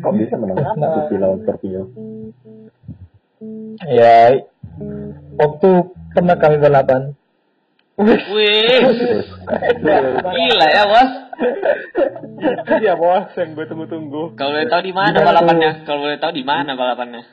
Kok 0.00 0.12
bisa 0.16 0.34
menang? 0.40 0.56
Nah. 0.80 1.08
lawan 1.12 1.38
Scorpio. 1.44 1.92
Ya, 3.84 4.40
waktu 5.36 5.70
pernah 6.12 6.36
kami 6.36 6.56
balapan. 6.60 7.16
Wih, 8.00 8.80
gila 10.24 10.66
ya 10.72 10.84
bos. 10.88 11.10
Iya 12.80 12.96
bos, 12.96 13.28
yang 13.36 13.52
gue 13.52 13.66
tunggu-tunggu. 13.68 14.32
Kalau 14.40 14.56
boleh 14.56 14.68
tahu 14.72 14.82
di 14.88 14.94
mana 14.96 15.20
balapannya? 15.20 15.84
Kalau 15.84 16.08
boleh 16.08 16.16
tahu 16.16 16.32
di 16.32 16.44
mana 16.44 16.80
balapannya? 16.80 17.28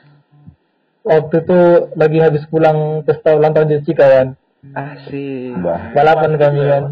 Waktu 1.08 1.34
itu 1.40 1.58
lagi 1.96 2.18
habis 2.20 2.44
pulang 2.52 3.00
pesta 3.00 3.32
ulang 3.32 3.56
tahun 3.56 3.80
Jessica 3.80 4.04
kan. 4.04 4.28
Asik 4.64 5.54
Balapan 5.94 6.32
kami 6.34 6.60
kan. 6.62 6.84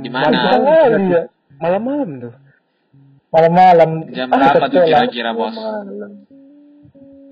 Di 0.00 0.08
mana? 0.08 0.56
Malam 0.58 1.02
ya. 1.06 1.22
malam-malam 1.60 2.10
tuh 2.20 2.34
Malam-malam. 3.28 3.90
Jam 4.14 4.30
Ah, 4.30 4.54
berapa 4.54 4.66
tuh 4.70 4.82
kira-kira 4.86 5.30
bos? 5.34 5.54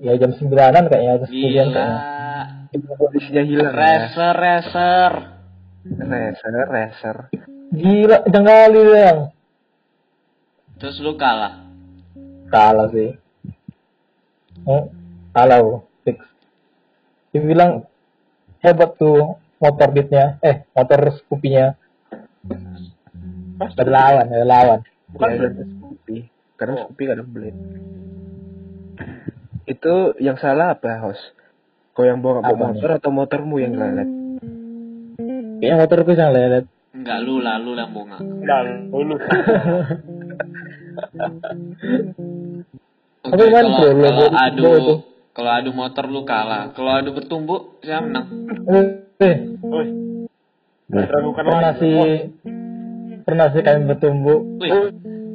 Ya 0.03 0.19
jam 0.19 0.35
sembilanan 0.35 0.91
kayaknya. 0.91 1.13
Jam 1.15 1.27
sembilan 1.31 1.67
Gila. 1.67 1.73
kayaknya. 1.73 1.99
ibu 2.73 2.91
polisinya 2.97 3.43
hilang 3.45 3.69
ya. 3.69 3.77
Racer, 3.77 4.33
racer. 4.35 5.11
racer 5.95 6.53
racer 6.67 7.17
Gila, 7.71 8.17
jangan 8.27 8.45
kali 8.67 8.81
yang 8.91 9.19
Terus 10.75 10.97
lu 10.99 11.15
kalah. 11.15 11.63
kalah 12.51 12.91
sih. 12.91 13.15
Oh, 14.67 14.91
kalah 15.31 15.81
fix. 16.03 16.19
Dia 17.31 17.41
bilang 17.41 17.87
hebat 18.59 18.93
tuh 18.99 19.39
motor 19.63 19.87
beatnya, 19.95 20.43
eh 20.43 20.67
motor 20.75 20.99
Scoopy-nya. 21.23 21.79
Ada 23.63 23.87
lawan, 23.87 24.27
ada 24.27 24.43
lawan. 24.43 24.79
Bukan 25.15 25.29
ya, 25.31 25.37
Blade. 25.39 25.71
Scoopy 25.79 26.17
kadang 26.59 26.75
Scoopy 26.83 27.03
kadang 27.07 27.29
Blade 27.31 27.59
itu 29.63 29.95
yang 30.19 30.35
salah 30.35 30.75
apa 30.75 30.99
host 31.07 31.23
kau 31.95 32.03
yang 32.03 32.19
bawa 32.19 32.43
bawa 32.43 32.75
motor 32.75 32.99
atau 32.99 33.11
motormu 33.15 33.63
yang 33.63 33.79
lelet 33.79 34.09
Kayaknya 35.63 35.79
motorku 35.79 36.11
yang 36.11 36.35
lelet. 36.35 36.65
Enggak 36.91 37.23
lu 37.23 37.39
lah, 37.39 37.55
lu 37.55 37.71
yang 37.71 37.95
bunga. 37.95 38.19
Dan 38.19 38.91
dulu. 38.91 39.15
Oke, 43.23 43.45
kan 43.47 43.65
kalau 43.71 43.95
kalau 43.95 44.27
adu 44.35 44.71
kalau 45.31 45.51
adu 45.55 45.71
motor 45.71 46.05
lu 46.11 46.27
kalah. 46.27 46.75
Kalau 46.75 46.91
adu 46.99 47.15
bertumbuk 47.15 47.79
siapa 47.79 48.03
menang? 48.03 48.27
Eh, 49.21 49.35
pernah 51.33 51.73
sih 51.77 51.93
pernah 53.23 53.47
sih 53.53 53.61
kami 53.63 53.81
bertumbuh 53.87 54.39
Wih, 54.59 54.71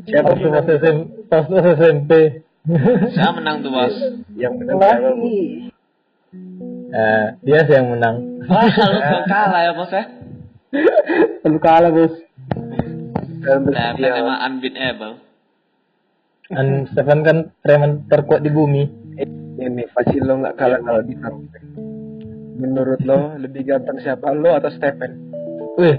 siapa 0.04 0.34
waktu 0.34 0.48
pas 0.50 0.66
SM, 0.66 0.98
pas 1.30 1.44
SMP. 1.48 2.12
siapa 3.14 3.32
menang 3.38 3.64
tuh 3.64 3.70
bos? 3.72 3.94
yang 4.36 4.58
menang 4.60 4.78
Eh, 6.88 7.26
dia 7.44 7.64
sih 7.68 7.76
yang 7.76 7.92
menang. 7.92 8.44
Wah, 8.48 8.64
lu 8.64 9.20
kalah 9.28 9.60
ya 9.60 9.72
bos 9.76 9.92
ya? 9.92 10.04
Lu 11.44 11.58
kalah 11.60 11.92
bos. 11.92 12.12
Dalam 13.44 13.64
Stephen 13.64 13.96
bersedia. 13.96 14.20
emang 14.20 14.38
unbeatable. 14.44 15.14
Dan 16.48 16.88
Stefan 16.88 17.20
kan 17.24 17.38
preman 17.60 18.08
terkuat 18.08 18.40
di 18.40 18.48
bumi. 18.52 18.84
Eh, 19.20 19.28
ini 19.60 19.84
pasti 19.92 20.16
lo 20.20 20.40
nggak 20.40 20.56
kalah 20.56 20.80
kalau 20.80 21.02
di 21.04 21.12
topik. 21.16 21.62
Menurut 22.58 23.00
lo 23.06 23.38
lebih 23.38 23.62
ganteng 23.70 24.02
siapa 24.02 24.34
lo 24.34 24.50
atau 24.58 24.66
Stephen? 24.74 25.30
Wih, 25.78 25.94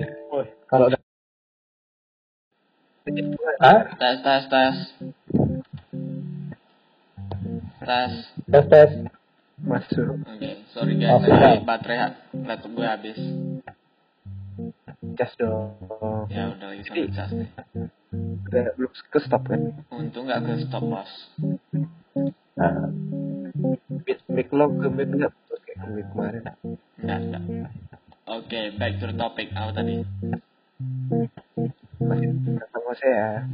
kalau 0.67 0.91
udah 0.91 1.00
Hah? 3.60 3.82
Tes 3.95 4.17
tes 4.22 4.43
tes. 4.52 4.76
Tes. 7.80 8.12
Tes 8.48 8.65
tes. 8.69 8.91
Masuk. 9.60 10.24
Oke, 10.24 10.63
sorry 10.72 10.95
guys, 10.95 11.19
Masuk, 11.19 11.36
tadi 11.36 11.60
baterai 11.67 11.98
laptop 12.48 12.72
gue 12.76 12.88
habis. 12.88 13.19
Gas 15.19 15.32
dong. 15.36 15.76
Ya 16.32 16.56
udah 16.56 16.67
lagi 16.72 16.84
sampai 16.88 17.12
cas 17.12 17.32
nih. 17.36 17.50
Udah 18.48 18.63
belum 18.80 18.91
ke 18.95 19.19
stop 19.19 19.43
kan? 19.48 19.62
Untung 19.91 20.32
nggak 20.32 20.43
ke 20.43 20.54
stop 20.63 20.84
loss. 20.88 21.12
Nah, 22.56 22.91
Mic, 24.08 24.19
mic 24.32 24.48
lo 24.56 24.72
ke 24.72 24.88
mic 24.88 25.10
nggak? 25.12 25.34
Mic 25.88 26.08
kemarin. 26.12 26.44
Enggak, 27.00 27.20
enggak. 27.24 27.44
Oke, 28.28 28.60
back 28.76 28.94
to 29.00 29.06
the 29.08 29.15
topic. 29.15 29.48
Apa 29.56 29.72
tadi? 29.80 30.04
Masih 32.04 32.30
sama 32.70 32.92
saya. 33.00 33.48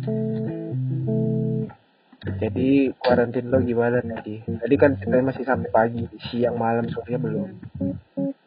Jadi 2.26 2.90
kuarantin 2.98 3.54
lo 3.54 3.62
gimana 3.62 4.02
tadi? 4.02 4.42
Tadi 4.42 4.76
kan 4.82 4.98
kita 4.98 5.22
masih 5.22 5.46
sampai 5.46 5.70
pagi, 5.70 6.10
siang 6.30 6.58
malam 6.58 6.90
sore 6.90 7.22
belum. 7.22 7.50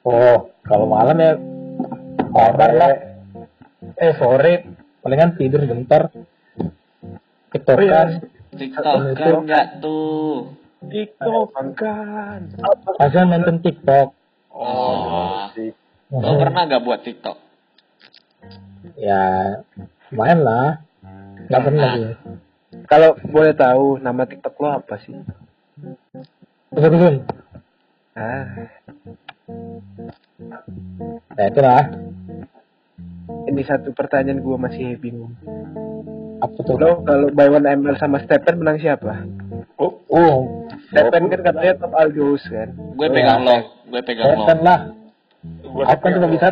oh, 0.03 0.51
kalau 0.67 0.87
malam 0.91 1.17
ya 1.23 1.33
kabar 2.35 2.71
lah. 2.75 2.93
Eh 3.95 4.13
sore, 4.19 4.67
palingan 5.01 5.39
tidur 5.39 5.63
sebentar. 5.63 6.11
TikTok 7.55 7.79
kan. 7.87 8.09
TikTok 8.59 9.15
kan 9.15 9.33
enggak 9.47 9.79
tuh. 9.79 10.58
TikTok 10.89 11.53
kan. 11.77 12.41
Asal 12.99 13.25
nonton 13.29 13.61
TikTok. 13.61 14.09
Oh. 14.53 15.47
Lo 16.09 16.33
pernah 16.41 16.65
gak 16.65 16.83
buat 16.83 17.01
TikTok? 17.05 17.37
Ya, 18.97 19.61
main 20.11 20.39
lah. 20.41 20.83
Gak 21.49 21.63
pernah 21.63 21.89
gue. 21.95 22.13
Kalau 22.89 23.17
boleh 23.21 23.53
tahu 23.53 24.01
nama 24.01 24.25
TikTok 24.25 24.57
lo 24.59 24.69
apa 24.81 24.97
sih? 25.05 25.17
Betul 26.73 27.25
Ah, 28.19 28.67
Nah 31.39 31.47
itu 31.47 31.61
lah. 31.63 31.85
ini 33.49 33.63
satu 33.63 33.95
pertanyaan 33.95 34.43
gua 34.43 34.59
masih 34.59 34.99
bingung. 34.99 35.33
Apa 36.43 36.59
tuh? 36.67 36.77
Lo 36.77 37.01
kalau 37.07 37.31
by 37.31 37.47
one 37.47 37.65
ML 37.65 37.97
sama 37.97 38.19
Stephen 38.21 38.59
menang 38.59 38.83
siapa? 38.83 39.23
Oh, 39.79 40.67
Stephen 40.89 41.29
kan 41.29 41.41
katanya 41.45 41.73
top 41.77 41.93
Aldos 41.93 42.43
kan. 42.49 42.69
Gue 42.97 43.09
pegang 43.13 43.45
lo, 43.45 43.57
gue 43.93 44.01
pegang 44.01 44.33
lo. 44.33 44.45
Stefan 44.49 44.59
lah. 44.65 44.79
Aku 45.85 46.01
kan 46.01 46.13
cuma 46.17 46.29
bisa 46.33 46.49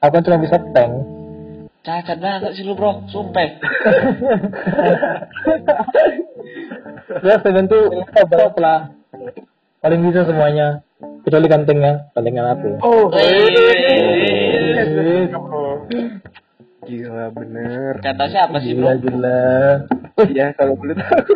Aku 0.00 0.12
kan 0.12 0.24
cuma 0.24 0.38
bisa 0.44 0.56
tank. 0.76 0.92
Cacat 1.80 2.20
banget 2.20 2.52
sih 2.52 2.64
lu 2.68 2.76
bro, 2.76 3.00
sumpah. 3.08 3.48
Ya 7.24 7.34
Stefan 7.40 7.64
tuh 7.64 8.04
top 8.12 8.54
lah. 8.60 8.92
Paling 9.80 10.00
bisa 10.12 10.28
semuanya. 10.28 10.84
Kecuali 11.24 11.48
gantengnya, 11.48 12.12
palingan 12.12 12.44
aku. 12.52 12.70
Oh, 12.84 13.08
gila 16.84 17.26
bener. 17.32 17.92
Kata 18.04 18.24
siapa 18.28 18.60
sih 18.60 18.76
Gila 18.76 19.00
bro? 19.00 19.04
gila. 19.04 19.40
Ya 20.36 20.52
kalau 20.52 20.76
boleh 20.76 20.96
tahu. 21.00 21.32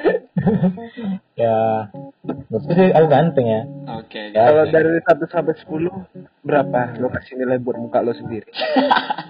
ya, 1.42 1.90
menurutku 2.24 2.72
sih 2.72 2.88
aku 2.92 3.06
ganteng 3.10 3.46
ya. 3.46 3.62
Oke, 4.00 4.32
Ya, 4.32 4.48
Kalau 4.50 4.64
dari 4.68 5.00
1 5.00 5.26
sampai 5.28 5.54
10 5.56 6.46
berapa 6.46 6.80
lo 6.96 7.08
kasih 7.12 7.34
nilai 7.36 7.60
buat 7.60 7.76
muka 7.76 8.00
lo 8.00 8.12
sendiri? 8.16 8.48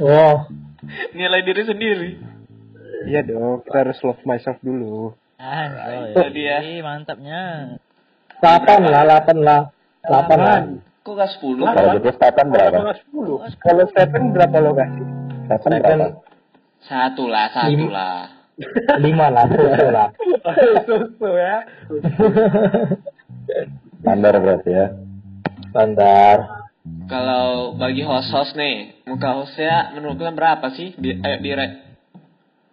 Wow, 0.01 0.49
Nilai 1.13 1.45
diri 1.45 1.63
sendiri. 1.67 2.11
Iya 3.05 3.21
dong, 3.25 3.65
kita 3.65 3.85
harus 3.85 4.01
love 4.01 4.23
myself 4.25 4.57
dulu. 4.65 5.13
Ah, 5.41 6.09
oh, 6.09 6.13
Itu 6.13 6.29
dia. 6.37 6.61
Ih, 6.65 6.81
mantapnya. 6.85 7.77
8 8.41 8.81
lah, 8.89 9.03
8 9.25 9.41
lah. 9.41 9.63
8 10.05 10.37
lah. 10.41 10.59
Kok 11.01 11.13
gak 11.17 11.31
10? 11.41 11.65
Kalau 11.65 11.91
gitu 11.97 12.11
Stefan 12.13 12.47
berapa? 12.53 12.81
Kalau 13.61 13.85
Stephen 13.89 14.25
berapa 14.37 14.57
lo 14.61 14.73
kasih? 14.77 15.07
Stefan 15.49 15.73
berapa? 15.81 16.07
Satu 16.81 17.25
lah, 17.29 17.47
satu 17.53 17.87
lah. 17.89 18.40
5 18.61 19.01
lah, 19.35 19.45
10 19.49 19.97
lah. 19.97 20.09
Susu 20.87 21.31
ya. 21.33 21.57
Standar 24.05 24.35
berarti 24.41 24.71
ya. 24.71 24.87
Standar. 25.73 26.37
Kalau 27.09 27.77
bagi 27.77 28.03
host-host 28.05 28.57
nih, 28.57 29.05
muka 29.05 29.37
hostnya 29.37 29.93
menurut 29.97 30.17
kalian 30.17 30.37
berapa 30.37 30.67
sih? 30.73 30.97
Di, 30.97 31.21
ayo 31.21 31.37
di 31.41 31.51
rate. 31.53 31.77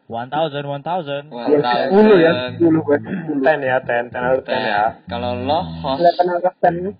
One 0.08 0.32
thousand, 0.32 0.64
one 0.64 0.84
thousand. 0.88 1.28
1000. 1.28 1.92
10 1.92 2.24
ya, 2.24 2.56
10 2.56 2.64
gue. 2.64 2.98
10 3.44 3.44
ya, 3.44 3.78
10, 3.84 4.08
10 4.08 4.24
out 4.24 4.40
of 4.40 4.48
10 4.48 4.56
ya. 4.56 4.84
Kalau 5.12 5.36
lo 5.36 5.60
host, 5.84 6.00
Kelihatan 6.00 6.28
angka 6.32 6.52
10 6.64 6.96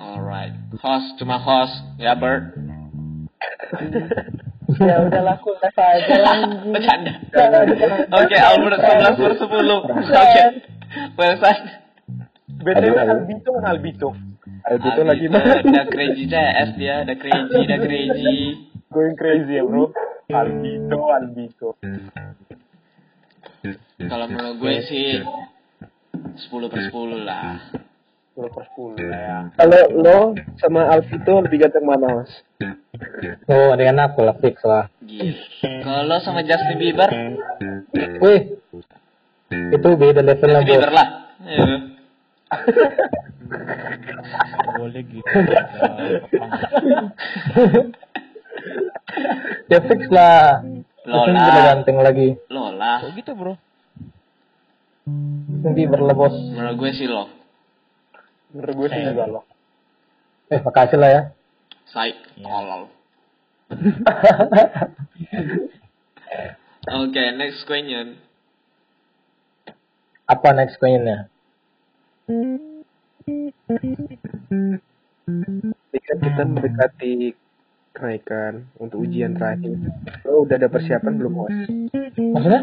alright. 0.00 0.56
Host, 0.80 1.20
cuma 1.20 1.36
host, 1.36 1.76
ya 2.00 2.16
Bert. 2.16 2.56
Ya 4.80 4.96
udah 5.04 5.22
laku 5.26 5.52
tes 5.60 5.74
aja. 5.82 6.16
Bercanda. 6.64 7.12
Oke, 8.14 8.36
Albert 8.38 8.80
11 8.80 9.20
per 9.20 9.32
10. 9.36 9.48
Oke. 10.14 10.42
Well 11.18 11.36
said. 11.40 11.60
BTW 12.62 12.94
kan 12.94 13.64
Albito. 13.66 14.14
Albito 14.62 15.00
lagi 15.02 15.26
mana? 15.26 15.58
Udah 15.58 15.86
crazy 15.90 16.30
CS 16.30 16.78
dia, 16.78 17.02
udah 17.02 17.16
crazy, 17.18 17.58
udah 17.58 17.78
crazy. 17.82 18.36
Going 18.92 19.16
crazy 19.18 19.58
ya 19.58 19.64
bro. 19.66 19.90
Albito, 20.30 21.00
Albito. 21.10 21.68
Kalau 24.02 24.26
menurut 24.30 24.54
gue 24.58 24.74
sih 24.86 25.22
10 25.22 26.70
per 26.70 26.80
10 26.90 27.26
lah. 27.26 27.58
10 28.32 28.48
per 28.48 28.64
10 28.72 28.96
lah 29.12 29.20
ya. 29.20 29.38
Kalau 29.60 29.80
lo 29.92 30.32
sama 30.56 30.88
Alvito 30.88 31.44
lebih 31.44 31.68
ganteng 31.68 31.84
mana, 31.84 32.24
Mas? 32.24 32.32
Oh, 33.44 33.76
dengan 33.76 34.08
aku 34.08 34.24
lah, 34.24 34.32
fix 34.40 34.64
lah. 34.64 34.88
Gila. 35.04 35.36
Kalau 35.60 36.00
lo 36.08 36.16
sama 36.24 36.40
Justin 36.40 36.80
Bieber, 36.80 37.12
Wih, 38.24 38.56
itu 39.52 39.88
beda 40.00 40.24
level 40.24 40.48
lah, 40.48 40.64
Justin 40.64 40.80
Bieber 40.80 40.90
lah. 40.96 41.06
Iya. 41.44 41.76
Boleh 44.80 45.02
gitu. 45.04 45.28
Ya 49.68 49.78
fix 49.84 50.00
lah. 50.08 50.64
Lola. 51.04 51.20
Justin 51.20 51.36
Bieber 51.36 51.62
ganteng 51.68 51.96
lagi. 52.00 52.28
Lo 52.48 52.72
lah. 52.72 53.04
Kok 53.04 53.12
gitu, 53.12 53.36
Bro? 53.36 53.60
Justin 55.04 55.72
Bieber 55.76 56.00
lah, 56.00 56.16
bos. 56.16 56.32
Menurut 56.32 56.80
gue 56.80 56.90
sih 56.96 57.04
lo. 57.04 57.41
Menurut 58.52 58.74
gue 58.76 58.88
sih 58.92 59.02
juga 59.04 59.24
loh. 59.28 59.44
Eh, 60.52 60.60
makasih 60.60 60.98
lah 61.00 61.10
ya. 61.10 61.22
Sai, 61.88 62.12
Iya. 62.36 62.48
tolol. 62.48 62.82
Oke, 67.02 67.24
next 67.36 67.64
question. 67.64 68.16
Apa 70.28 70.52
next 70.52 70.76
questionnya? 70.76 71.28
Kan 76.02 76.18
kita 76.20 76.42
mendekati 76.44 77.12
kenaikan 77.92 78.66
untuk 78.76 79.00
ujian 79.06 79.36
terakhir. 79.36 79.76
Lo 80.26 80.44
udah 80.44 80.56
ada 80.58 80.68
persiapan 80.68 81.12
belum, 81.16 81.32
Mas? 81.32 81.56
Maksudnya? 82.16 82.62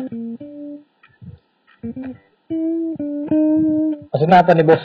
Maksudnya 4.09 4.37
apa 4.41 4.51
nih, 4.57 4.65
bos? 4.67 4.83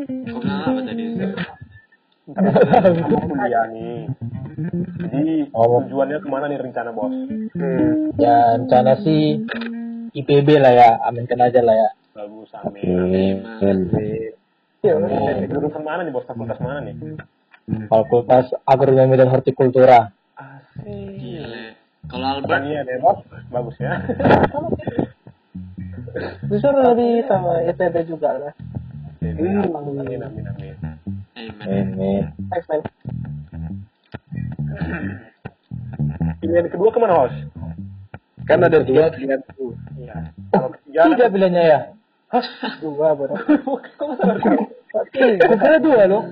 Apa 0.00 0.80
tadi? 0.86 1.04
Kuliah 2.30 3.64
nih. 3.74 4.06
Jadi 5.00 5.50
Oh. 5.52 5.82
tujuannya 5.84 6.18
ke 6.22 6.28
mana 6.30 6.46
nih 6.46 6.58
rencana 6.60 6.90
bos? 6.94 7.10
Hmm. 7.10 8.14
Ya, 8.16 8.54
rencana 8.56 8.96
sih 9.02 9.44
IPB 10.14 10.48
lah 10.56 10.72
ya. 10.72 10.90
Aminkan 11.04 11.40
aja 11.42 11.60
lah 11.60 11.74
ya. 11.74 11.90
Bagus, 12.16 12.50
amin. 12.56 13.44
Iya, 14.80 14.94
Jurusan 15.48 15.82
mana 15.84 16.06
nih 16.06 16.12
bos? 16.12 16.24
Fakultas 16.24 16.60
mana 16.60 16.80
nih? 16.80 16.94
Fakultas 17.86 18.46
Agronomi 18.64 19.20
dan 19.20 19.28
Hortikultura. 19.28 20.12
Gila. 20.80 21.76
Kalau 22.08 22.26
Albert, 22.26 22.48
Pertanian 22.48 22.88
ya 22.88 22.96
bos? 22.98 23.18
Bagus 23.52 23.76
ya. 23.76 23.92
Bisa 26.48 26.68
dari 26.72 27.22
sama 27.28 27.62
ITB 27.68 27.96
juga 28.08 28.34
lah. 28.34 28.52
Amin, 29.20 29.68
amin, 29.68 30.20
amin. 30.24 30.44
amin. 30.48 30.74
Amin. 31.60 32.22
Thanks, 32.48 32.66
man. 32.72 32.80
Pilihan 36.40 36.66
kedua 36.72 36.88
ke 36.88 36.98
mana, 36.98 37.14
host? 37.24 37.36
Kan 38.48 38.64
ada 38.64 38.80
dua 38.80 39.12
pilihan 39.12 39.40
tuh. 39.52 39.76
Iya. 40.00 40.32
Kalau 40.50 40.68
ketiga, 40.72 41.00
Tiga 41.12 41.26
pilihannya 41.28 41.64
ya? 41.68 41.80
Hah? 42.32 42.44
Dua, 42.80 43.12
baru. 43.12 43.34
Gue 44.96 45.56
kira 45.60 45.78
dua 45.78 46.02
loh. 46.08 46.24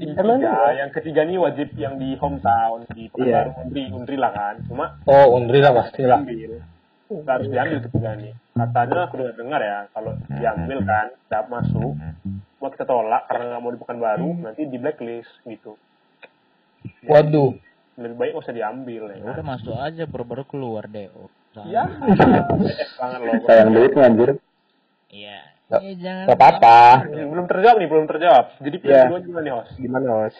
Emang 0.00 0.40
yang 0.72 0.90
ketiga 0.96 1.28
nih 1.28 1.36
wajib 1.36 1.76
yang 1.76 2.00
di 2.00 2.16
hometown 2.16 2.88
di. 2.96 3.12
Pekanbaru 3.12 3.52
Undri 3.68 3.82
Undri 3.92 4.16
lah 4.16 4.32
kan 4.32 4.54
cuma 4.64 4.96
Oh, 5.04 5.36
Undri 5.36 5.60
lah 5.60 5.76
pastilah. 5.76 6.24
ambil 6.24 6.56
nggak 6.56 6.64
harus 7.10 7.46
diambil 7.46 7.78
ketiga 7.82 8.10
nih 8.14 8.32
katanya 8.52 9.00
aku 9.02 9.14
dengar 9.16 9.34
dengar 9.34 9.60
ya 9.60 9.78
kalau 9.90 10.12
diambil 10.30 10.78
kan 10.84 11.06
tidak 11.20 11.44
masuk 11.48 11.92
mau 12.56 12.68
kita 12.68 12.84
tolak 12.84 13.22
karena 13.26 13.44
nggak 13.48 13.60
mau 13.60 13.70
di 13.70 13.78
Pekanbaru 13.78 14.30
nanti 14.40 14.62
di 14.64 14.76
blacklist 14.76 15.32
gitu 15.44 15.74
Waduh. 17.02 17.56
lebih 17.96 18.16
baik 18.16 18.32
usah 18.34 18.52
diambil 18.52 19.10
ya 19.10 19.16
Ya 19.18 19.30
udah 19.34 19.46
masuk 19.46 19.74
aja 19.74 20.04
baru-baru 20.04 20.44
keluar 20.46 20.84
deh. 20.86 21.12
Oh, 21.12 21.28
Iya. 21.60 21.82
Sayang 23.44 23.74
duitnya 23.74 24.06
anjir 24.06 24.30
Iya. 25.10 25.38
Nggak- 25.66 25.82
Eh, 25.82 25.94
jangan. 25.98 26.24
Gak 26.24 26.38
apa-apa. 26.38 26.78
Belum 27.10 27.46
terjawab 27.46 27.76
nih, 27.76 27.88
belum 27.90 28.06
terjawab. 28.06 28.44
Jadi 28.56 28.76
Iya. 28.76 28.80
pilihan 28.80 29.02
kedua 29.04 29.20
gimana 29.20 29.42
nih, 29.42 29.52
host? 29.52 29.72
Gimana, 29.76 30.08
Os? 30.24 30.36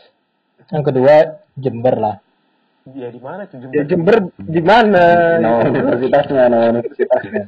Yang 0.70 0.82
kedua 0.86 1.14
Jember 1.54 1.94
lah. 1.96 2.16
Dia 2.88 3.12
di 3.12 3.20
mana 3.20 3.44
tuh 3.44 3.60
Ya 3.70 3.84
Jember? 3.84 3.84
Jember 3.86 4.16
di 4.40 4.60
mana? 4.64 5.04
nama 5.36 5.60
universitasnya 5.62 6.44
nama 6.48 6.66
universitasnya 6.72 7.42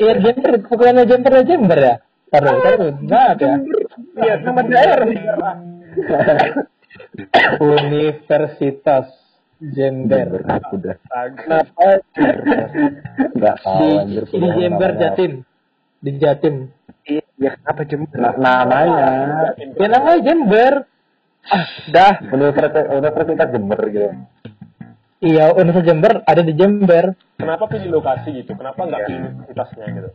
Iya 0.00 0.12
Jember, 0.18 0.52
bukannya 0.64 1.02
Jember 1.04 1.32
ya 1.36 1.42
Jember 1.44 1.78
ya? 1.78 1.94
Taruh, 2.30 2.54
taruh, 2.62 2.90
nggak 2.96 3.24
ada. 3.36 3.50
Iya, 4.16 4.34
nama 4.40 4.60
daerah. 4.62 5.06
Universitas 7.58 9.06
Jember. 9.60 10.40
udah 10.40 10.56
Astaga. 10.56 10.92
Kenapa? 11.36 11.88
nggak 13.36 13.56
tahu 13.60 13.82
Di, 13.82 13.88
anjir 13.98 14.24
di 14.24 14.48
Jember 14.56 14.90
Jatim. 14.96 15.32
Di 16.00 16.10
Jatim. 16.16 16.54
Iya, 17.04 17.22
ya 17.36 17.50
kenapa 17.60 17.82
Jember? 17.84 18.16
Na- 18.16 18.38
namanya 18.38 19.06
Ya 19.76 19.86
namanya 19.86 20.20
Jember. 20.24 20.72
Ah, 21.42 21.64
dah. 21.90 22.14
universitas 22.30 22.84
universitas 22.88 23.48
Jember 23.52 23.80
gitu 23.90 24.08
Iya, 25.20 25.52
Universitas 25.52 25.84
Jember 25.84 26.12
ada 26.24 26.40
di 26.40 26.52
Jember. 26.56 27.12
Kenapa 27.36 27.68
pilih 27.68 28.00
lokasi 28.00 28.40
gitu? 28.40 28.56
Kenapa 28.56 28.88
nggak 28.88 29.00
pilih 29.04 29.20
universitasnya 29.36 29.86
gitu? 29.92 30.08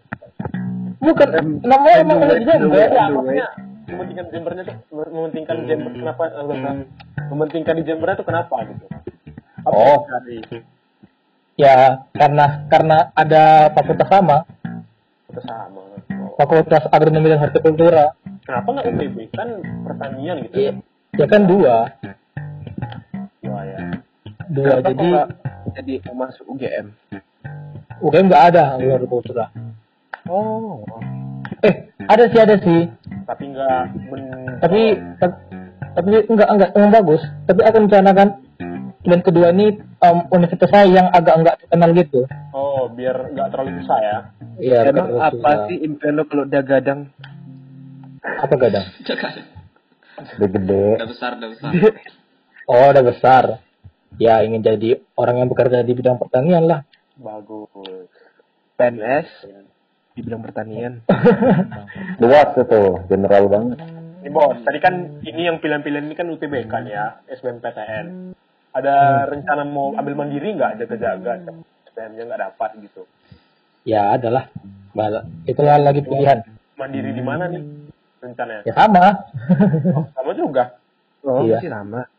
Bukan, 0.98 1.28
namanya 1.62 1.98
emang 2.02 2.18
ada 2.26 2.34
di 2.34 2.46
Jember. 2.50 2.89
Ya, 2.89 3.06
maksudnya 3.13 3.48
mementingkan 3.86 4.26
Jembernya 4.34 4.63
tuh 4.65 4.78
mementingkan 4.89 5.58
Jember 5.70 5.91
kenapa 5.94 6.24
eh, 6.34 6.76
mementingkan 7.30 7.76
di 7.78 7.84
Jembernya 7.86 8.15
tuh 8.18 8.28
kenapa 8.28 8.56
gitu? 8.65 8.86
Apa 9.62 9.74
Oh. 9.78 10.00
Ya, 11.56 12.04
karena 12.12 12.68
karena 12.68 12.98
ada 13.15 13.72
fakultas 13.72 14.10
sama, 14.12 14.44
itu 15.30 15.41
sama. 15.46 15.82
Oh. 16.18 16.34
Fakultas 16.36 16.84
Agronomi 16.89 17.32
dan 17.32 17.39
Hortikultura. 17.46 18.18
Kenapa 18.44 18.68
nggak 18.74 18.86
UPB? 18.89 19.18
Kan 19.32 19.50
pertanian 19.86 20.36
gitu. 20.50 20.56
Iya. 20.58 20.72
Ya 21.15 21.26
kan 21.30 21.48
dua. 21.48 21.94
Dua. 24.56 24.80
Kenapa 24.80 24.89
Jadi 24.96 25.10
jadi 25.76 25.94
mau 26.08 26.15
masuk 26.26 26.46
UGM? 26.56 26.88
UGM 28.00 28.26
nggak 28.32 28.44
ada 28.54 28.63
Agro 28.80 28.91
Hortikultura. 28.96 29.46
Oh. 30.26 30.82
Eh, 31.62 31.74
ada 32.08 32.24
sih 32.32 32.39
ada 32.39 32.56
sih. 32.58 32.82
Tapi 33.28 33.44
nggak 33.52 33.82
men 34.10 34.24
Tapi 34.63 34.80
ta- 35.20 35.39
tapi 35.96 36.10
enggak 36.28 36.50
enggak 36.50 36.70
emang 36.76 36.91
bagus. 36.91 37.22
Tapi 37.46 37.60
aku 37.62 37.78
rencanakan 37.88 38.28
dan 39.06 39.20
kedua 39.22 39.54
ini 39.54 39.78
em, 39.78 40.18
universitas 40.34 40.70
saya 40.74 40.89
yang 40.89 41.08
agak 41.13 41.36
enggak 41.38 41.56
terkenal 41.62 41.89
gitu. 41.94 42.22
Oh, 42.52 42.89
biar 42.89 43.32
nggak 43.32 43.48
terlalu 43.54 43.72
susah 43.84 44.00
ya. 44.02 44.18
Iya. 44.58 44.80
Emang 44.89 45.08
apa 45.20 45.30
susah. 45.36 45.56
sih 45.70 45.78
impian 45.84 46.15
lo 46.18 46.24
kalau 46.26 46.44
udah 46.48 46.63
gadang? 46.65 47.00
Apa 48.26 48.56
gadang? 48.58 48.86
udah 50.26 50.48
gede 50.50 50.86
Udah 50.98 51.10
besar, 51.12 51.32
udah 51.38 51.50
besar. 51.54 51.72
Oh, 52.65 52.89
udah 52.89 53.06
besar. 53.06 53.44
Ya 54.15 54.39
ingin 54.47 54.63
jadi 54.63 55.04
orang 55.19 55.43
yang 55.43 55.49
bekerja 55.51 55.84
di 55.84 55.91
bidang 55.91 56.15
pertanian 56.15 56.63
lah. 56.67 56.88
Bagus. 57.19 58.08
PNS 58.75 59.28
di 60.15 60.19
bidang 60.23 60.43
pertanian. 60.43 61.04
luas 62.23 62.56
itu 62.56 62.82
general 63.12 63.51
banget 63.51 63.80
Ini 64.25 64.34
bos, 64.34 64.58
tadi 64.65 64.82
kan 64.82 65.21
ini 65.21 65.45
yang 65.45 65.62
pilihan-pilihan 65.62 66.10
ini 66.10 66.15
kan 66.17 66.25
UTBK 66.34 66.65
kan 66.65 66.89
ya, 66.89 67.21
SBMPTN. 67.30 68.34
Ada 68.73 69.30
rencana 69.30 69.62
mau 69.69 69.93
ambil 69.93 70.17
mandiri 70.17 70.58
nggak 70.58 70.82
jaga-jaga? 70.82 71.45
SBM-nya 71.93 72.23
nggak 72.25 72.41
dapat 72.41 72.69
gitu. 72.82 73.06
Ya 73.86 74.17
adalah. 74.17 74.49
Itulah 75.45 75.78
lagi 75.78 76.01
pilihan. 76.01 76.41
Mandiri 76.73 77.13
di 77.13 77.21
mana 77.21 77.45
nih 77.54 77.62
rencananya? 78.17 78.65
Ya 78.65 78.73
sama. 78.73 79.30
Sama 80.17 80.32
juga. 80.34 80.82
Oh, 81.21 81.45
Iya. 81.45 81.62
lama. 81.69 82.10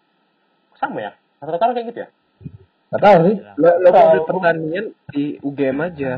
Sama 0.79 0.99
ya? 1.03 1.13
Rata-rata 1.43 1.75
kayak 1.77 1.87
gitu 1.93 1.99
ya? 2.05 2.09
Gak 2.87 3.03
tahu 3.03 3.19
sih. 3.27 3.37
Lo, 3.59 3.69
lo 3.83 3.89
kalau 3.91 4.07
ambil 4.09 4.23
pertanian 4.31 4.87
di 5.11 5.25
UGM 5.43 5.79
aja. 5.83 6.13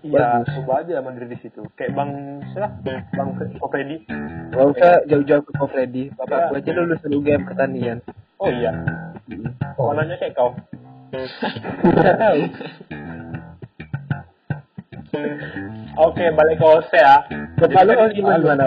Iya, 0.00 0.46
coba 0.46 0.80
aja 0.80 1.02
mandiri 1.04 1.36
di 1.36 1.38
situ. 1.42 1.60
Kayak 1.76 1.92
Bang 1.98 2.10
siapa? 2.54 2.70
Bang 3.12 3.30
Freddy. 3.36 3.96
Gak 4.54 4.66
usah 4.72 4.92
jauh-jauh 5.10 5.42
ke 5.44 5.52
Ko 5.58 5.66
Freddy. 5.68 6.08
Bapak 6.14 6.38
Iya. 6.38 6.48
gue 6.48 6.58
aja 6.62 6.70
lulusan 6.78 7.10
UGM 7.12 7.42
pertanian. 7.44 7.98
Oh 8.38 8.48
iya. 8.48 8.72
Oh. 9.76 9.90
Warnanya 9.92 10.16
kayak 10.16 10.34
kau. 10.38 10.54
Tidak 11.84 12.16
tahu. 12.18 12.40
Oke, 15.94 16.24
balik 16.34 16.58
ke 16.58 16.66
host 16.66 16.90
ya. 16.90 17.22
Lo 17.58 17.70
Jadi, 17.70 18.18
gimana, 18.18 18.42
gimana, 18.42 18.64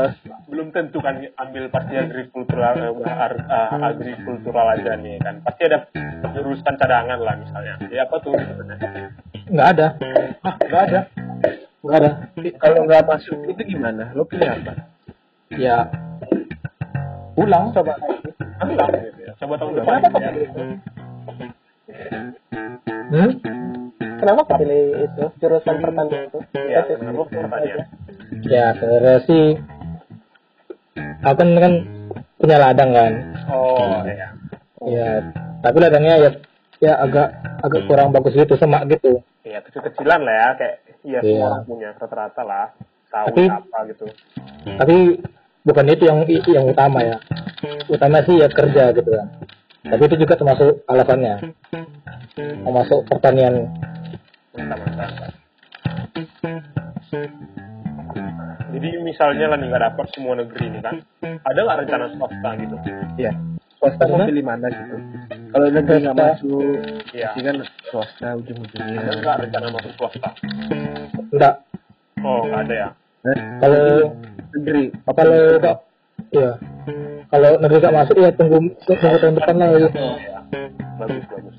belum 0.48 0.72
tentu 0.72 1.04
kan 1.04 1.20
ambil 1.20 1.68
pasti 1.68 2.00
agrikultural 2.00 2.80
eh, 3.04 3.70
agrikultural 3.84 4.80
aja 4.80 4.96
nih 4.96 5.20
kan 5.20 5.44
pasti 5.44 5.68
ada 5.68 5.92
jurusan 6.32 6.76
cadangan 6.80 7.20
lah 7.20 7.36
misalnya 7.36 7.76
ya 7.92 8.08
apa 8.08 8.16
tuh 8.24 8.32
sebenarnya 8.32 9.12
Nggak 9.52 9.68
ada. 9.76 9.88
ah 10.48 10.56
nggak 10.56 10.84
ada 10.88 11.00
Nggak 11.78 11.98
ada. 12.04 12.12
Kalau 12.58 12.80
nggak 12.90 13.06
masuk 13.06 13.38
itu 13.48 13.62
gimana? 13.78 14.12
Lo 14.18 14.26
pilih 14.26 14.50
apa? 14.50 14.74
Ya. 15.56 15.88
Pulang. 17.38 17.70
coba 17.70 17.94
ulang 18.58 18.92
gitu 18.98 19.20
ya 19.22 19.32
coba 19.38 19.54
tahun 19.62 19.74
depan 19.78 20.00
ya. 20.18 20.32
Hmm? 23.08 23.32
Kenapa 24.28 24.60
pilih 24.60 25.08
itu 25.08 25.24
jurusan 25.40 25.76
pertanian 25.80 26.28
itu? 26.28 26.40
ya 26.68 26.84
kenapa 26.84 27.24
pertanian 27.26 27.80
Ya 28.44 28.66
sebenarnya 28.76 29.18
sih. 29.24 29.46
Aku 31.24 31.34
kan, 31.34 31.50
kan 31.56 31.74
punya 32.36 32.58
ladang 32.60 32.92
kan. 32.92 33.12
oh 33.48 34.04
ya 34.04 34.28
Ya. 34.84 35.10
Tapi 35.58 35.78
ladangnya 35.80 36.16
ya 36.20 36.30
ya 36.78 36.94
agak 37.00 37.28
agak 37.62 37.82
kurang 37.88 38.12
bagus 38.12 38.36
gitu 38.36 38.54
semak 38.54 38.84
gitu. 38.88 39.24
ya 39.42 39.64
kecil-kecilan 39.64 40.22
lah 40.22 40.36
ya 40.36 40.48
kayak 40.54 40.76
iya 41.02 41.20
semua 41.22 41.32
Iya. 41.34 41.46
orang 41.48 41.64
punya 41.64 41.90
rata-rata 41.96 42.44
lah 42.44 42.68
tahu 43.08 43.26
Tapi- 43.32 43.48
apa 43.50 43.78
gitu 43.88 44.06
Tapi 44.68 44.96
bukan 45.64 45.86
itu 45.88 46.04
yang 46.04 46.20
yang 46.28 46.66
utama 46.68 47.00
ya. 47.02 47.18
Utama 47.88 48.20
sih 48.22 48.36
ya 48.36 48.48
kerja 48.48 48.92
gitu 48.92 49.08
kan. 49.10 49.28
Tapi 49.88 50.04
itu 50.04 50.16
juga 50.20 50.34
termasuk 50.36 50.84
alasannya. 50.86 51.34
Termasuk 52.36 53.00
pertanian. 53.08 53.54
jadi 58.68 58.90
misalnya 59.02 59.46
lah 59.50 59.58
nih 59.58 59.68
nggak 59.72 59.84
dapat 59.90 60.06
semua 60.14 60.34
negeri 60.38 60.66
nih 60.70 60.82
kan 60.84 60.96
ada 61.42 61.60
nggak 61.60 61.78
rencana 61.84 62.06
swasta 62.14 62.50
gitu 62.60 62.76
Iya. 63.18 63.32
Swasta 63.78 64.04
mau 64.06 64.26
pilih 64.26 64.42
mana 64.42 64.68
gitu? 64.70 64.96
Kalau 65.54 65.68
negeri 65.70 65.98
nggak 66.02 66.18
masuk, 66.18 66.62
Iya. 67.14 67.30
pasti 67.30 67.42
kan 67.42 67.56
swasta 67.90 68.28
ada 68.28 68.38
ujung-ujungnya. 68.38 69.00
nggak 69.22 69.36
rencana 69.48 69.68
masuk 69.72 69.92
swasta 69.96 70.30
Enggak. 71.32 71.54
oh 72.22 72.42
nggak 72.46 72.62
ada 72.68 72.76
ya 72.76 72.90
Nah, 73.18 73.36
Kalau 73.60 73.84
negeri. 74.54 74.84
kalau 75.10 75.38
enggak 75.58 75.78
iya. 76.32 76.52
Kalau 77.28 77.50
negeri 77.60 77.78
gak 77.80 77.96
masuk 77.96 78.16
ya 78.18 78.30
tunggu 78.34 78.58
tunggu 78.88 79.16
tahun 79.20 79.36
depan 79.36 79.56
lah 79.58 79.68
ya. 79.70 79.78
ya 79.78 79.90
bagus 80.98 81.24
bagus 81.30 81.56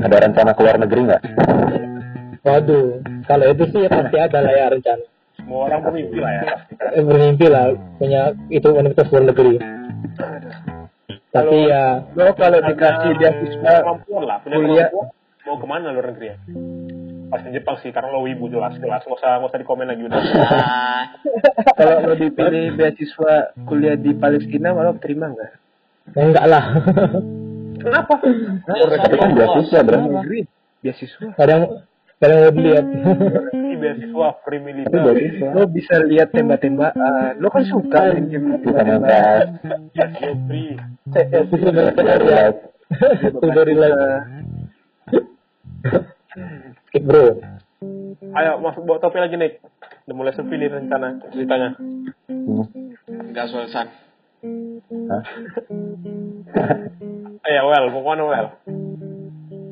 ada 0.00 0.16
rencana 0.16 0.52
keluar 0.56 0.76
negeri 0.76 1.00
nggak 1.06 1.22
Waduh, 2.40 3.04
kalau 3.28 3.44
itu 3.52 3.64
sih 3.68 3.84
ya 3.84 3.90
pasti 3.92 4.16
ada 4.16 4.38
lah 4.40 4.50
ya 4.50 4.66
rencana. 4.72 5.04
semua 5.36 5.68
orang 5.68 5.80
bermimpi 5.84 6.18
lah 6.18 6.32
ya 6.32 6.42
kan 6.42 6.58
Eh, 6.96 7.02
bermimpi 7.04 7.46
lah 7.46 7.64
punya 8.00 8.22
itu 8.48 8.68
universitas 8.72 9.12
luar 9.12 9.24
negeri. 9.28 9.54
Tapi 11.30 11.56
ya 11.68 11.84
Lo 12.16 12.32
kalau 12.34 12.58
dikasih 12.58 13.12
kemampuan 13.60 14.22
lah 14.24 14.36
punya 14.40 14.56
kuliah. 14.58 14.88
mau 15.44 15.56
ke 15.56 15.66
mana 15.68 15.92
luar 15.92 16.06
negeri 16.10 16.26
ya 16.32 16.36
pasti 17.30 17.48
Jepang 17.50 17.78
sih 17.78 17.90
karena 17.90 18.10
lo 18.10 18.20
wibu 18.20 18.46
jelas 18.46 18.74
jelas 18.76 19.00
nggak 19.00 19.16
usah 19.16 19.38
nggak 19.38 19.48
usah 19.48 19.60
dikomen 19.60 19.86
lagi 19.86 20.02
udah 20.04 20.18
Ah, 20.42 21.02
Kalau 21.72 22.02
lo 22.02 22.14
dipilih 22.14 22.74
beasiswa 22.74 23.34
kuliah 23.64 23.94
di 23.94 24.12
Palestina, 24.12 24.70
malah 24.70 24.98
terima 24.98 25.30
nggak? 25.30 25.50
Ya, 26.10 26.20
enggak 26.20 26.44
lah 26.44 26.64
kenapa 27.78 28.14
Tapi 28.98 29.16
kan 29.16 29.30
beasiswa, 29.32 29.78
bro. 29.80 29.98
Negeri, 30.02 30.40
beasiswa. 30.80 31.26
kadang 31.32 31.62
kadang 32.18 32.52
dilihat 32.52 32.84
ini 33.54 33.72
beasiswa 33.78 34.26
free 34.42 34.60
militer. 34.60 35.00
Lo 35.50 35.64
bisa 35.64 35.96
lihat 36.02 36.28
tembak-tembakan. 36.30 37.38
Lo 37.38 37.48
kan 37.48 37.64
suka 37.64 38.12
tembak-tembakan. 38.12 39.46
ya 39.94 40.06
Lihat. 42.20 42.54
itu 43.22 43.46
dari 43.48 43.72
lagi 43.72 44.18
skip 46.90 47.02
bro 47.02 47.38
ayo 48.32 48.58
masuk 48.58 48.82
bawa 48.82 48.98
topi 48.98 49.18
lagi 49.18 49.34
nih 49.34 49.62
udah 50.04 50.14
mulai 50.14 50.34
sepi 50.34 50.52
nih 50.52 50.68
rencana 50.68 51.22
ceritanya 51.30 51.70
Hmm. 52.30 52.66
enggak 53.06 53.46
Sultan. 53.46 53.86
Hah? 55.06 55.22
ayo 57.46 57.60
well 57.64 57.86
mau 57.88 58.00
ke 58.00 58.08
mana 58.08 58.22
well 58.24 58.48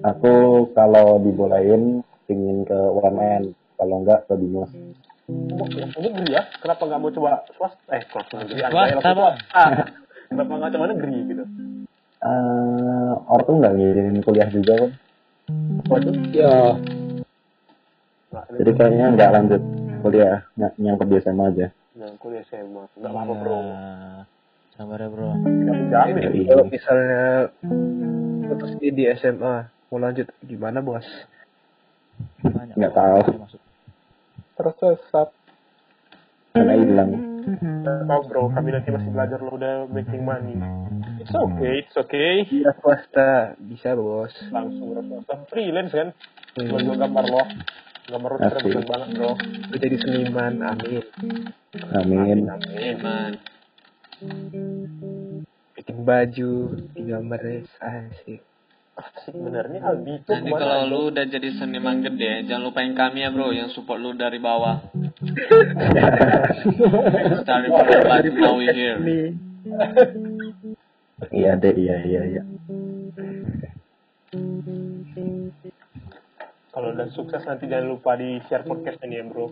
Aku 0.01 0.33
kalau 0.73 1.19
dibolehin 1.19 2.01
pingin 2.25 2.63
ke 2.63 2.77
UMN. 2.77 3.51
Kalau 3.75 3.97
enggak 3.99 4.27
ke 4.27 4.35
Binus. 4.37 4.71
ini 5.27 5.85
negeri 6.07 6.29
ya 6.31 6.43
kenapa 6.57 6.83
nggak 6.85 7.01
mau 7.01 7.11
coba 7.11 7.31
swasta 7.51 7.83
eh 7.91 8.03
swasta 8.07 8.35
negeri 8.39 8.59
Swasta, 8.63 9.11
swasta. 9.11 9.63
kenapa 10.29 10.53
nggak 10.55 10.73
coba 10.73 10.85
negeri 10.89 11.15
gitu 11.27 11.45
Eh, 12.19 13.13
ortu 13.29 13.51
nggak 13.55 13.75
ngirimin 13.75 14.23
kuliah 14.23 14.49
juga 14.49 14.73
kan? 14.77 14.91
waduh 15.85 16.15
ya 16.31 16.53
Jadi 18.48 18.70
kayaknya 18.72 19.07
nggak 19.12 19.31
lanjut 19.31 19.62
kuliah, 19.98 20.46
ny- 20.55 20.77
nyangkut 20.79 21.07
di 21.07 21.18
SMA 21.18 21.44
aja. 21.48 21.66
nah 21.92 22.11
kuliah 22.16 22.44
SMA 22.44 22.87
nggak 22.94 23.11
apa 23.11 23.33
bro 23.35 23.59
Nah, 23.59 24.22
Sabar 24.70 24.98
ya 25.01 25.09
bro. 25.09 25.31
nggak 25.35 25.74
menjamin 25.77 26.22
Jadi, 26.22 26.40
Kalau 26.46 26.64
misalnya 26.64 27.24
putus 28.46 28.72
di 28.79 29.05
SMA, 29.12 29.55
mau 29.88 29.98
lanjut 29.98 30.31
gimana 30.40 30.79
bos? 30.79 31.03
Banyak 32.40 32.74
Nggak 32.74 32.94
tahu. 32.94 33.20
Terus 34.55 34.74
sesat. 34.77 35.29
karena 36.51 36.74
hilang. 36.74 37.11
Nggak 37.83 37.96
tahu 38.05 38.20
bro 38.24 38.42
kami 38.48 38.68
nanti 38.70 38.88
masih 38.88 39.11
belajar 39.11 39.38
lo 39.38 39.53
udah 39.53 39.74
making 39.87 40.22
money 40.22 40.59
it's 41.16 41.31
okay 41.31 41.72
it's 41.79 41.96
okay 41.96 42.33
Iya 42.44 42.70
swasta 42.77 43.31
bisa 43.57 43.94
bos. 43.94 44.31
langsung 44.48 44.87
bro 44.88 45.03
swasta 45.05 45.35
freelance 45.46 45.90
kan 45.90 46.09
cuma 46.55 46.79
jual 46.79 46.94
gambar 46.94 47.24
lo 47.24 47.42
keren 48.09 48.40
Asik. 48.40 48.64
keren 48.64 48.85
banget 48.88 49.09
bro 49.14 49.33
Lo 49.68 49.77
jadi 49.77 49.97
seniman, 50.01 50.55
amin. 50.64 51.05
Amin. 51.92 52.38
amin 52.49 52.81
Iman. 52.97 53.33
Bikin 55.77 55.99
baju, 56.03 56.51
gambar 56.97 57.40
asik. 57.79 58.40
asik 58.99 59.35
nih 59.37 59.79
Aldi 59.79 60.14
tuh 60.27 60.33
Nanti 60.35 60.51
ke 60.51 60.55
mana 60.57 60.64
kalau 60.64 60.85
lu 60.90 61.01
udah 61.14 61.25
jadi 61.29 61.49
seniman 61.55 62.03
gede, 62.03 62.49
jangan 62.51 62.66
lupain 62.66 62.97
kami 62.99 63.23
ya 63.23 63.31
bro, 63.31 63.55
yang 63.55 63.71
support 63.71 64.03
lu 64.03 64.11
dari 64.16 64.42
bawah. 64.42 64.83
Starting 67.47 67.71
from 67.71 67.87
the 67.87 67.99
bottom, 68.03 68.35
now 68.40 68.59
we 68.59 68.66
here. 68.73 68.99
Ini 68.99 69.38
Iya 71.31 71.59
deh, 71.59 71.75
iya 71.75 71.97
iya 72.03 72.23
iya. 72.27 72.42
Udah 76.99 77.09
sukses 77.15 77.41
nanti 77.47 77.65
jangan 77.65 77.89
lupa 77.89 78.13
di 78.13 78.37
share 78.45 78.63
podcast 78.63 79.01
ini 79.01 79.17
ya 79.17 79.23
bro 79.23 79.47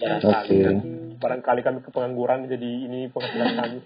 Ya, 0.00 0.16
Oke. 0.16 0.80
barangkali 1.14 1.60
kami 1.60 1.78
ke 1.78 1.90
pengangguran 1.92 2.46
jadi 2.46 2.70
ini 2.88 3.06
penghasilan 3.12 3.52
kami 3.54 3.76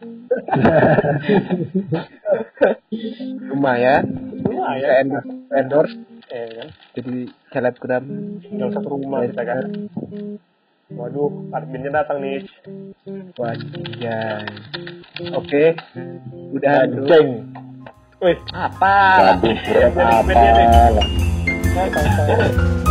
lumayan. 3.51 4.05
lumayan 4.41 5.05
Bisa 5.11 5.21
endorse, 5.51 5.51
endorse 5.51 5.95
eh 6.31 6.47
kan 6.55 6.69
jadi 6.95 7.13
selebgram. 7.51 8.05
tinggal 8.41 8.71
satu 8.71 8.89
rumah 8.89 9.27
kita 9.27 9.43
kan 9.43 9.59
waduh 10.89 11.31
adminnya 11.51 11.91
datang 11.93 12.23
nih 12.23 12.47
Wajah. 13.35 14.47
Oke, 15.35 15.75
udah 16.55 16.87
dulu. 16.87 17.07
Jeng. 17.07 17.29
Wih, 18.21 18.37
Apa? 18.53 18.97
Waduh, 19.35 19.57
berat 19.67 20.25
Jadi, 20.29 20.65
apa 21.75 22.90